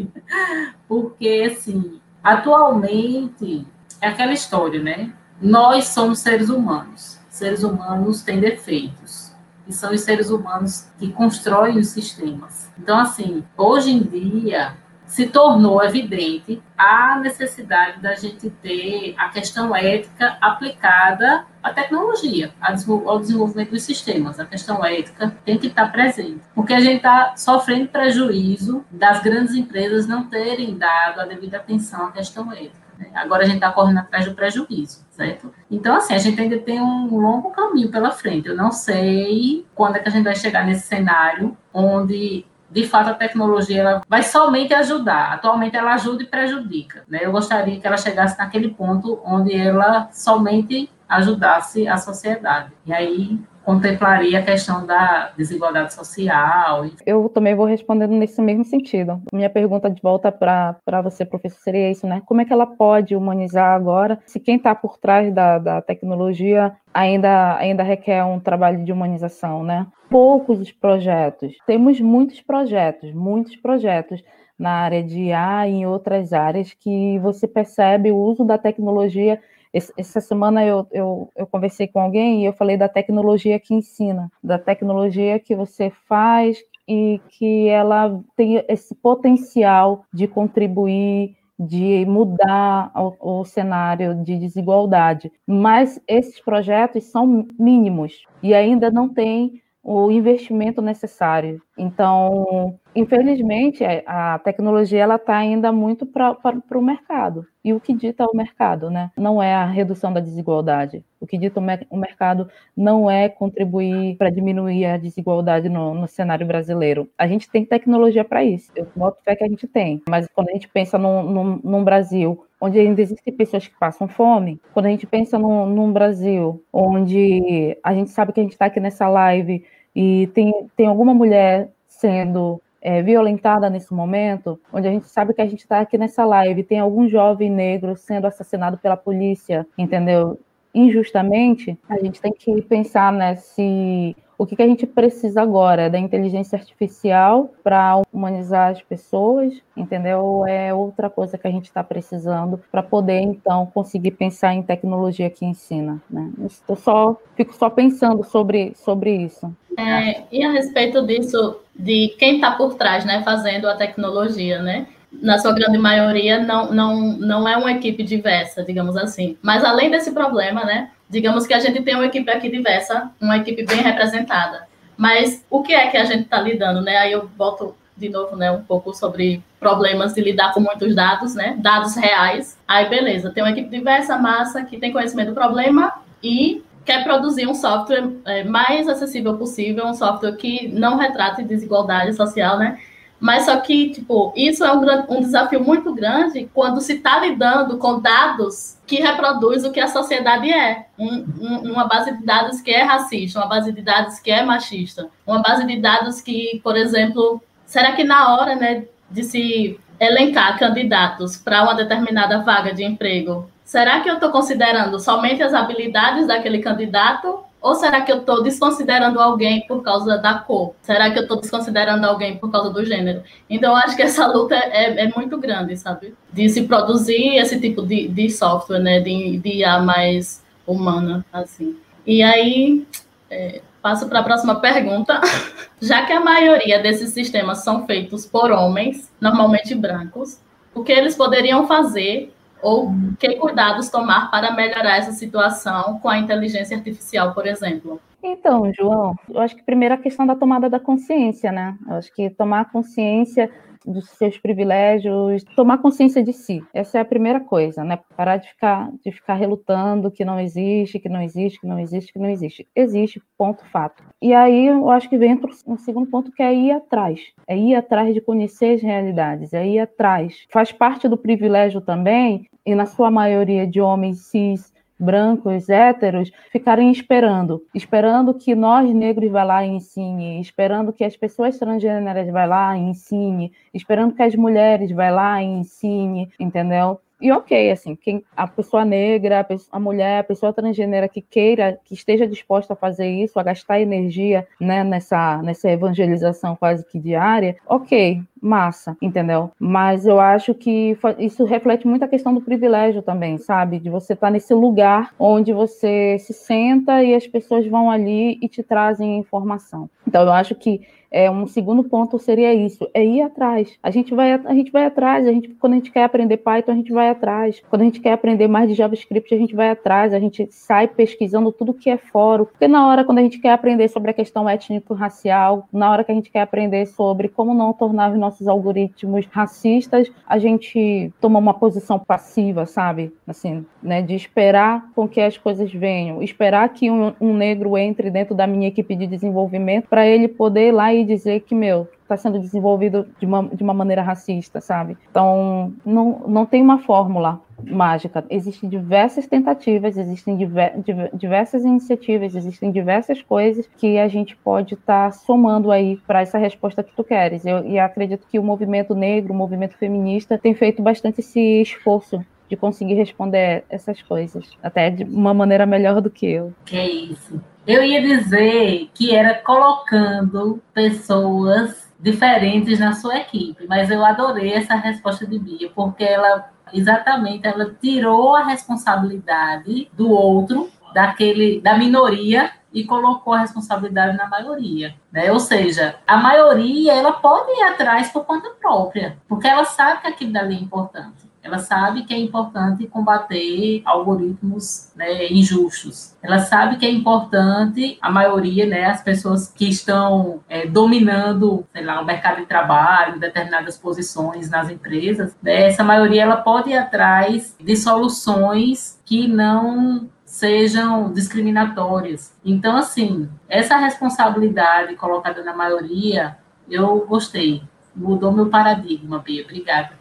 [0.87, 3.67] porque assim atualmente
[4.01, 5.11] é aquela história, né?
[5.41, 9.24] Nós somos seres humanos, seres humanos têm defeitos
[9.67, 12.71] e são os seres humanos que constroem os sistemas.
[12.77, 19.75] Então, assim, hoje em dia se tornou evidente a necessidade da gente ter a questão
[19.75, 24.39] ética aplicada à tecnologia, ao desenvolvimento dos sistemas.
[24.39, 29.53] A questão ética tem que estar presente, porque a gente está sofrendo prejuízo das grandes
[29.53, 32.85] empresas não terem dado a devida atenção à questão ética.
[32.97, 33.09] Né?
[33.13, 35.51] Agora a gente está correndo atrás do prejuízo, certo?
[35.71, 38.47] Então, assim, a gente ainda tem um longo caminho pela frente.
[38.47, 43.09] Eu não sei quando é que a gente vai chegar nesse cenário onde de fato
[43.11, 45.33] a tecnologia ela vai somente ajudar.
[45.33, 47.03] Atualmente ela ajuda e prejudica.
[47.07, 47.19] Né?
[47.21, 52.71] Eu gostaria que ela chegasse naquele ponto onde ela somente ajudasse a sociedade.
[52.85, 56.85] E aí contemplaria a questão da desigualdade social.
[57.05, 59.21] Eu também vou respondendo nesse mesmo sentido.
[59.33, 62.21] Minha pergunta de volta para você, professor, seria isso, né?
[62.25, 66.73] Como é que ela pode humanizar agora, se quem está por trás da, da tecnologia
[66.93, 69.87] ainda, ainda requer um trabalho de humanização, né?
[70.09, 71.55] Poucos os projetos.
[71.65, 74.23] Temos muitos projetos, muitos projetos
[74.57, 79.39] na área de IA e em outras áreas que você percebe o uso da tecnologia
[79.75, 84.31] essa semana eu, eu, eu, conversei com alguém e eu falei da tecnologia que ensina,
[84.41, 86.57] da tecnologia que você faz
[86.87, 95.31] e que ela tem esse potencial de contribuir, de mudar o, o cenário de desigualdade.
[95.45, 101.61] Mas esses projetos são mínimos e ainda não tem o investimento necessário.
[101.77, 106.37] Então, infelizmente, é, a tecnologia ela está ainda muito para
[106.73, 107.45] o mercado.
[107.63, 109.11] E o que dita o mercado, né?
[109.17, 111.03] Não é a redução da desigualdade.
[111.19, 112.47] O que dita o, mercado
[112.77, 117.09] não é contribuir para diminuir a desigualdade no, no, cenário brasileiro.
[117.17, 118.71] A gente tem tecnologia para isso.
[118.75, 120.01] Eu boto fé que a gente tem.
[120.07, 124.07] Mas quando a gente pensa num, num, num Brasil onde ainda existem pessoas que passam
[124.07, 128.53] fome, quando a gente pensa num, num Brasil onde a gente sabe que a gente
[128.53, 129.65] está aqui nessa live
[129.95, 135.41] e tem, tem alguma mulher sendo é, violentada nesse momento, onde a gente sabe que
[135.41, 140.39] a gente está aqui nessa live, tem algum jovem negro sendo assassinado pela polícia, entendeu?
[140.73, 145.83] Injustamente, a gente tem que pensar né, se o que, que a gente precisa agora
[145.83, 150.45] é da inteligência artificial para humanizar as pessoas, entendeu?
[150.47, 155.29] É outra coisa que a gente está precisando para poder então conseguir pensar em tecnologia
[155.29, 156.29] que ensina, né?
[156.69, 159.53] Eu só fico só pensando sobre sobre isso.
[159.77, 164.87] É, e a respeito disso, de quem está por trás, né, fazendo a tecnologia, né?
[165.21, 169.37] na sua grande maioria, não, não, não é uma equipe diversa, digamos assim.
[169.41, 173.37] Mas além desse problema, né, digamos que a gente tem uma equipe aqui diversa, uma
[173.37, 174.67] equipe bem representada.
[174.97, 176.97] Mas o que é que a gente está lidando, né?
[176.97, 181.33] Aí eu volto de novo, né, um pouco sobre problemas de lidar com muitos dados,
[181.33, 182.57] né, dados reais.
[182.67, 187.47] Aí beleza, tem uma equipe diversa, massa, que tem conhecimento do problema e quer produzir
[187.47, 192.79] um software é, mais acessível possível, um software que não retrate desigualdade social, né?
[193.19, 197.77] Mas só que, tipo, isso é um, um desafio muito grande quando se está lidando
[197.77, 200.87] com dados que reproduz o que a sociedade é.
[200.97, 204.43] Um, um, uma base de dados que é racista, uma base de dados que é
[204.43, 209.79] machista, uma base de dados que, por exemplo, será que na hora né, de se
[209.99, 215.53] elencar candidatos para uma determinada vaga de emprego, será que eu estou considerando somente as
[215.53, 220.75] habilidades daquele candidato ou será que eu estou desconsiderando alguém por causa da cor?
[220.83, 223.23] Será que eu estou desconsiderando alguém por causa do gênero?
[223.49, 226.13] Então, eu acho que essa luta é, é muito grande, sabe?
[226.31, 228.99] De se produzir esse tipo de, de software, né?
[228.99, 231.75] De, de IA mais humana, assim.
[232.05, 232.85] E aí,
[233.31, 235.19] é, passo para a próxima pergunta.
[235.81, 240.39] Já que a maioria desses sistemas são feitos por homens, normalmente brancos,
[240.71, 242.31] o que eles poderiam fazer
[242.65, 248.01] ou que cuidados tomar para melhorar essa situação com a inteligência artificial, por exemplo?
[248.23, 251.77] Então, João, eu acho que primeiro a questão da tomada da consciência, né?
[251.87, 253.51] Eu acho que tomar consciência
[253.85, 256.63] dos seus privilégios, tomar consciência de si.
[256.73, 257.99] Essa é a primeira coisa, né?
[258.15, 262.13] Parar de ficar, de ficar relutando que não existe, que não existe, que não existe,
[262.13, 262.67] que não existe.
[262.75, 264.03] Existe, ponto, fato.
[264.21, 267.19] E aí eu acho que vem um segundo ponto que é ir atrás.
[267.47, 270.45] É ir atrás de conhecer as realidades, é ir atrás.
[270.51, 276.91] Faz parte do privilégio também, e na sua maioria de homens cis brancos, héteros, ficarem
[276.91, 282.45] esperando, esperando que nós negros vá lá e ensine, esperando que as pessoas transgêneras vá
[282.45, 286.99] lá e ensine, esperando que as mulheres vá lá e ensine, entendeu?
[287.21, 291.21] E ok, assim, quem, a pessoa negra, a, pessoa, a, mulher, a pessoa transgênera que
[291.21, 296.85] queira, que esteja disposta a fazer isso, a gastar energia né, nessa, nessa evangelização quase
[296.85, 299.51] que diária, ok, massa, entendeu?
[299.59, 303.79] Mas eu acho que isso reflete muito a questão do privilégio também, sabe?
[303.79, 308.37] De você estar tá nesse lugar onde você se senta e as pessoas vão ali
[308.41, 309.89] e te trazem informação.
[310.07, 310.81] Então eu acho que
[311.15, 313.71] é, um segundo ponto seria isso, é ir atrás.
[313.81, 316.73] A gente vai, a gente vai atrás, a gente, quando a gente quer aprender Python,
[316.73, 317.63] a gente vai atrás.
[317.69, 320.89] Quando a gente quer aprender mais de JavaScript, a gente vai atrás, a gente sai
[320.89, 322.43] pesquisando tudo que é fórum.
[322.43, 326.11] Porque na hora, quando a gente quer aprender sobre a questão étnico-racial, na hora que
[326.11, 331.39] a gente quer aprender sobre como não tornar os nossos algoritmos racistas, a gente toma
[331.39, 333.13] uma posição passiva, sabe?
[333.25, 338.11] Assim, né, de esperar com que as coisas venham, esperar que um, um negro entre
[338.11, 341.87] dentro da minha equipe de desenvolvimento para ele poder ir lá e dizer que, meu,
[342.03, 344.97] está sendo desenvolvido de uma, de uma maneira racista, sabe?
[345.09, 348.23] Então, não, não tem uma fórmula mágica.
[348.29, 350.73] Existem diversas tentativas, existem diver,
[351.13, 356.37] diversas iniciativas, existem diversas coisas que a gente pode estar tá somando aí para essa
[356.37, 357.45] resposta que tu queres.
[357.45, 362.23] Eu, e acredito que o movimento negro, o movimento feminista, tem feito bastante esse esforço
[362.49, 366.53] de conseguir responder essas coisas, até de uma maneira melhor do que eu.
[366.65, 367.41] Que é isso.
[367.65, 374.75] Eu ia dizer que era colocando pessoas diferentes na sua equipe, mas eu adorei essa
[374.75, 382.51] resposta de Bia, porque ela exatamente ela tirou a responsabilidade do outro, daquele da minoria
[382.73, 385.31] e colocou a responsabilidade na maioria, né?
[385.31, 390.07] Ou seja, a maioria ela pode ir atrás por conta própria, porque ela sabe que
[390.07, 391.24] aquilo dali é importante.
[391.45, 396.15] Ela sabe que é importante combater algoritmos né, injustos.
[396.23, 401.83] Ela sabe que é importante a maioria, né, as pessoas que estão é, dominando, sei
[401.83, 406.77] lá, o mercado de trabalho, determinadas posições nas empresas, né, essa maioria ela pode ir
[406.77, 412.33] atrás de soluções que não sejam discriminatórias.
[412.43, 417.61] Então, assim, essa responsabilidade colocada na maioria, eu gostei.
[417.95, 419.43] Mudou meu paradigma, Bia.
[419.43, 419.91] Obrigada.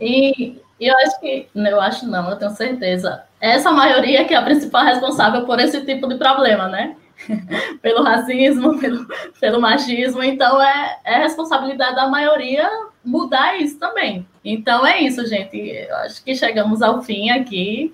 [0.00, 4.42] E, eu acho que, eu acho não, eu tenho certeza, essa maioria que é a
[4.42, 6.96] principal responsável por esse tipo de problema, né?
[7.80, 9.06] pelo racismo, pelo,
[9.40, 12.68] pelo machismo, então é, é responsabilidade da maioria
[13.04, 14.26] mudar isso também.
[14.44, 15.56] Então é isso, gente.
[15.56, 17.92] Eu acho que chegamos ao fim aqui.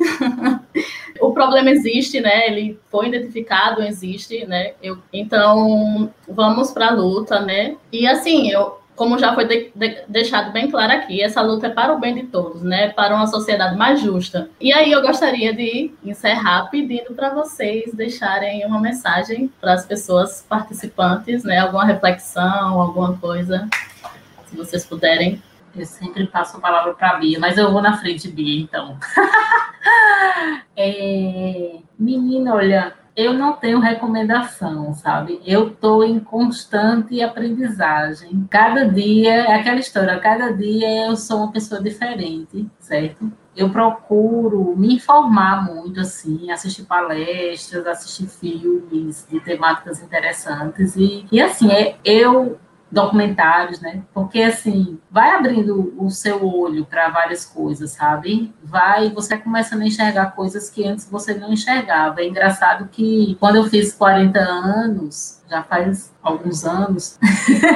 [1.20, 2.46] o problema existe, né?
[2.48, 4.72] Ele foi identificado, existe, né?
[4.82, 7.76] Eu, então vamos para a luta, né?
[7.92, 11.70] E assim, eu como já foi de, de, deixado bem claro aqui, essa luta é
[11.70, 12.90] para o bem de todos, né?
[12.90, 14.50] Para uma sociedade mais justa.
[14.60, 20.44] E aí eu gostaria de encerrar pedindo para vocês deixarem uma mensagem para as pessoas
[20.46, 21.60] participantes, né?
[21.60, 23.66] Alguma reflexão, alguma coisa,
[24.50, 25.42] se vocês puderem.
[25.74, 28.98] Eu sempre passo a palavra para a Bia, mas eu vou na frente, Bia, então.
[30.76, 31.76] é...
[31.98, 35.40] Menina, olha, eu não tenho recomendação, sabe?
[35.44, 38.46] Eu estou em constante aprendizagem.
[38.50, 43.30] Cada dia, é aquela história, cada dia eu sou uma pessoa diferente, certo?
[43.54, 50.96] Eu procuro me informar muito, assim, assistir palestras, assistir filmes de temáticas interessantes.
[50.96, 52.58] E, e assim, é, eu
[52.90, 54.02] documentários, né?
[54.12, 58.52] Porque assim, vai abrindo o seu olho para várias coisas, sabe?
[58.62, 62.20] Vai, você começando a enxergar coisas que antes você não enxergava.
[62.20, 67.18] É engraçado que quando eu fiz 40 anos, já faz alguns anos,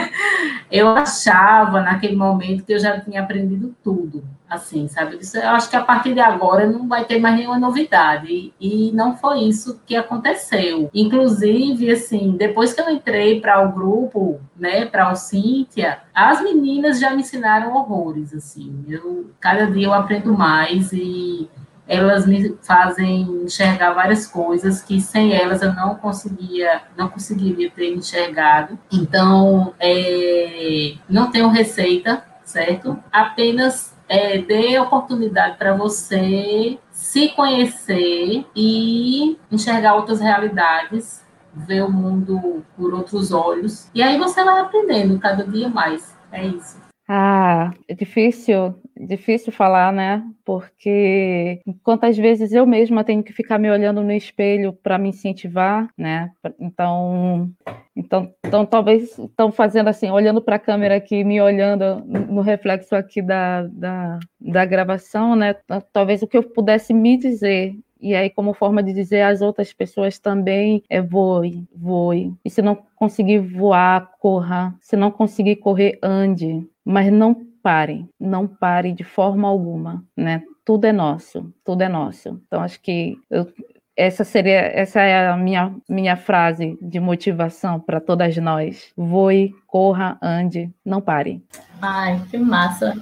[0.70, 4.24] eu achava naquele momento que eu já tinha aprendido tudo,
[4.54, 5.18] assim, sabe?
[5.34, 8.52] Eu acho que a partir de agora não vai ter mais nenhuma novidade.
[8.60, 10.90] E não foi isso que aconteceu.
[10.94, 16.98] Inclusive, assim, depois que eu entrei para o grupo, né, para o Cíntia, as meninas
[16.98, 18.84] já me ensinaram horrores, assim.
[18.88, 21.48] Eu, cada dia eu aprendo mais e
[21.86, 27.94] elas me fazem enxergar várias coisas que sem elas eu não conseguia, não conseguiria ter
[27.94, 28.78] enxergado.
[28.90, 32.98] Então, é, não tenho receita, certo?
[33.12, 41.24] Apenas é, dê oportunidade para você se conhecer e enxergar outras realidades,
[41.54, 43.88] ver o mundo por outros olhos.
[43.94, 46.14] E aí você vai aprendendo cada dia mais.
[46.32, 46.82] É isso.
[47.08, 50.24] Ah, é difícil, difícil falar, né?
[50.44, 55.88] Porque quantas vezes eu mesma tenho que ficar me olhando no espelho para me incentivar,
[55.96, 56.30] né?
[56.58, 57.50] Então,
[57.96, 62.94] então, então talvez estão fazendo assim, olhando para a câmera aqui, me olhando no reflexo
[62.94, 65.54] aqui da, da, da gravação, né?
[65.92, 69.72] Talvez o que eu pudesse me dizer e aí, como forma de dizer às outras
[69.72, 72.34] pessoas também, é voe, voe.
[72.44, 74.74] E se não conseguir voar, corra.
[74.82, 76.68] Se não conseguir correr, ande.
[76.84, 77.34] Mas não
[77.64, 80.42] pare, não pare de forma alguma, né?
[80.66, 82.40] Tudo é nosso, tudo é nosso.
[82.46, 83.50] Então, acho que eu,
[83.96, 88.92] essa seria essa é a minha minha frase de motivação para todas nós.
[88.94, 91.42] Voe, corra, ande, não pare.
[91.80, 92.94] Ai, que massa.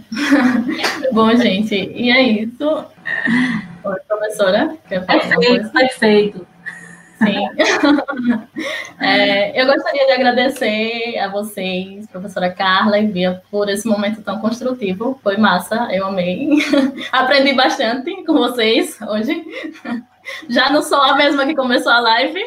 [1.13, 2.87] Bom, gente, e é isso.
[3.85, 4.77] Oi, professora.
[4.89, 6.52] Quer falar perfeito, perfeito.
[7.25, 7.49] Sim.
[9.01, 14.39] É, eu gostaria de agradecer a vocês, professora Carla e Bia, por esse momento tão
[14.39, 15.19] construtivo.
[15.25, 16.49] Foi massa, eu amei.
[17.11, 19.45] Aprendi bastante com vocês hoje.
[20.49, 22.41] Já não sou a mesma que começou a live.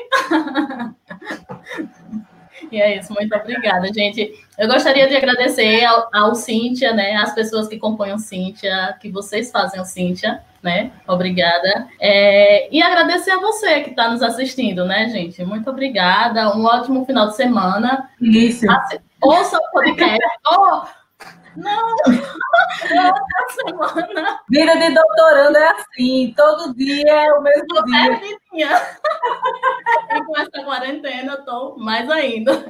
[2.71, 4.33] E é isso, muito obrigada, gente.
[4.57, 9.09] Eu gostaria de agradecer ao, ao Cíntia, né, as pessoas que compõem o Cíntia, que
[9.09, 10.91] vocês fazem o Cíntia, né?
[11.07, 11.87] Obrigada.
[11.99, 15.43] É, e agradecer a você que está nos assistindo, né, gente?
[15.45, 16.55] Muito obrigada.
[16.57, 18.09] Um ótimo final de semana.
[18.19, 18.65] Isso.
[19.21, 20.19] Ouça o podcast.
[21.55, 21.89] Não!
[21.89, 23.15] Outra
[23.65, 24.39] semana.
[24.49, 28.07] Vida de doutorando é assim, todo dia é o mesmo tô dia.
[28.09, 28.81] Perdidinha.
[30.11, 32.65] e com essa quarentena, eu tô mais ainda.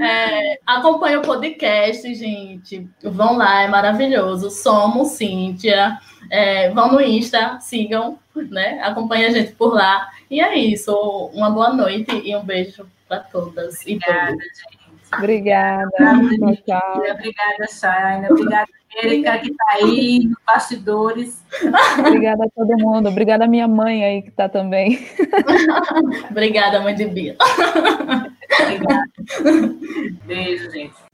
[0.00, 2.88] É, acompanhe o podcast, gente.
[3.02, 4.50] Vão lá, é maravilhoso.
[4.50, 5.98] Somos Cíntia.
[6.30, 8.80] É, vão no Insta, sigam, né?
[8.82, 10.08] Acompanhe a gente por lá.
[10.30, 10.92] E é isso.
[11.34, 14.44] Uma boa noite e um beijo para todas e Obrigada, todos.
[14.44, 14.77] gente.
[15.16, 15.90] Obrigada.
[15.96, 18.28] Tchau, Obrigada, Shaina.
[18.30, 18.68] Obrigada,
[19.02, 21.44] Erika, que está aí nos bastidores.
[21.98, 23.08] Obrigada a todo mundo.
[23.08, 24.98] Obrigada a minha mãe aí que está também.
[26.30, 27.36] Obrigada, mãe de Bia.
[28.60, 29.10] Obrigada.
[30.26, 31.07] Beijo, gente.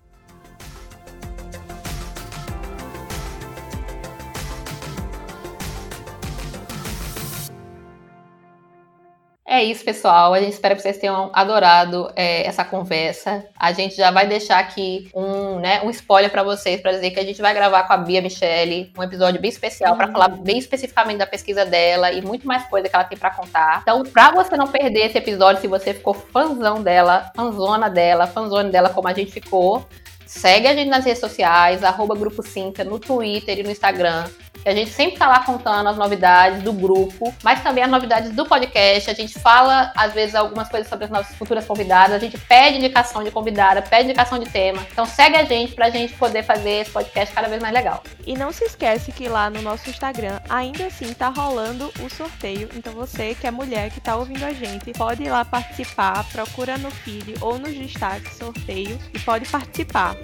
[9.55, 10.34] É isso, pessoal.
[10.34, 13.46] A gente espera que vocês tenham adorado é, essa conversa.
[13.57, 17.20] A gente já vai deixar aqui um, né, um spoiler para vocês, para dizer que
[17.20, 20.59] a gente vai gravar com a Bia Michele um episódio bem especial para falar bem
[20.59, 23.78] especificamente da pesquisa dela e muito mais coisa que ela tem para contar.
[23.82, 28.72] Então, para você não perder esse episódio, se você ficou fãzão dela, fanzona dela, fanzone
[28.72, 29.86] dela como a gente ficou,
[30.26, 34.24] segue a gente nas redes sociais, arroba Grupo Cinta, no Twitter e no Instagram.
[34.64, 38.46] A gente sempre tá lá contando as novidades do grupo, mas também as novidades do
[38.46, 39.11] podcast.
[39.11, 42.16] A gente fala, às vezes, algumas coisas sobre as nossas futuras convidadas.
[42.16, 44.86] A gente pede indicação de convidada, pede indicação de tema.
[44.90, 48.02] Então segue a gente pra gente poder fazer esse podcast cada vez mais legal.
[48.26, 52.68] E não se esquece que lá no nosso Instagram ainda assim tá rolando o sorteio.
[52.74, 56.78] Então você que é mulher que tá ouvindo a gente, pode ir lá participar, procura
[56.78, 60.16] no feed ou nos destaques sorteio e pode participar.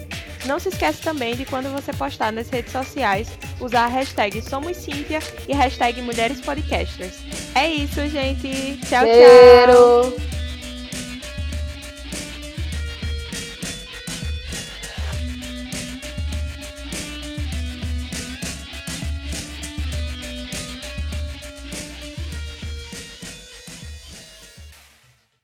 [0.45, 3.29] Não se esquece também de quando você postar nas redes sociais,
[3.59, 3.87] usar a
[4.21, 7.15] hashtag Somos Cíntia e hashtag Mulheres Podcasters.
[7.55, 8.77] É isso, gente.
[8.87, 10.13] Tchau, Cheiro.
[10.15, 10.40] tchau.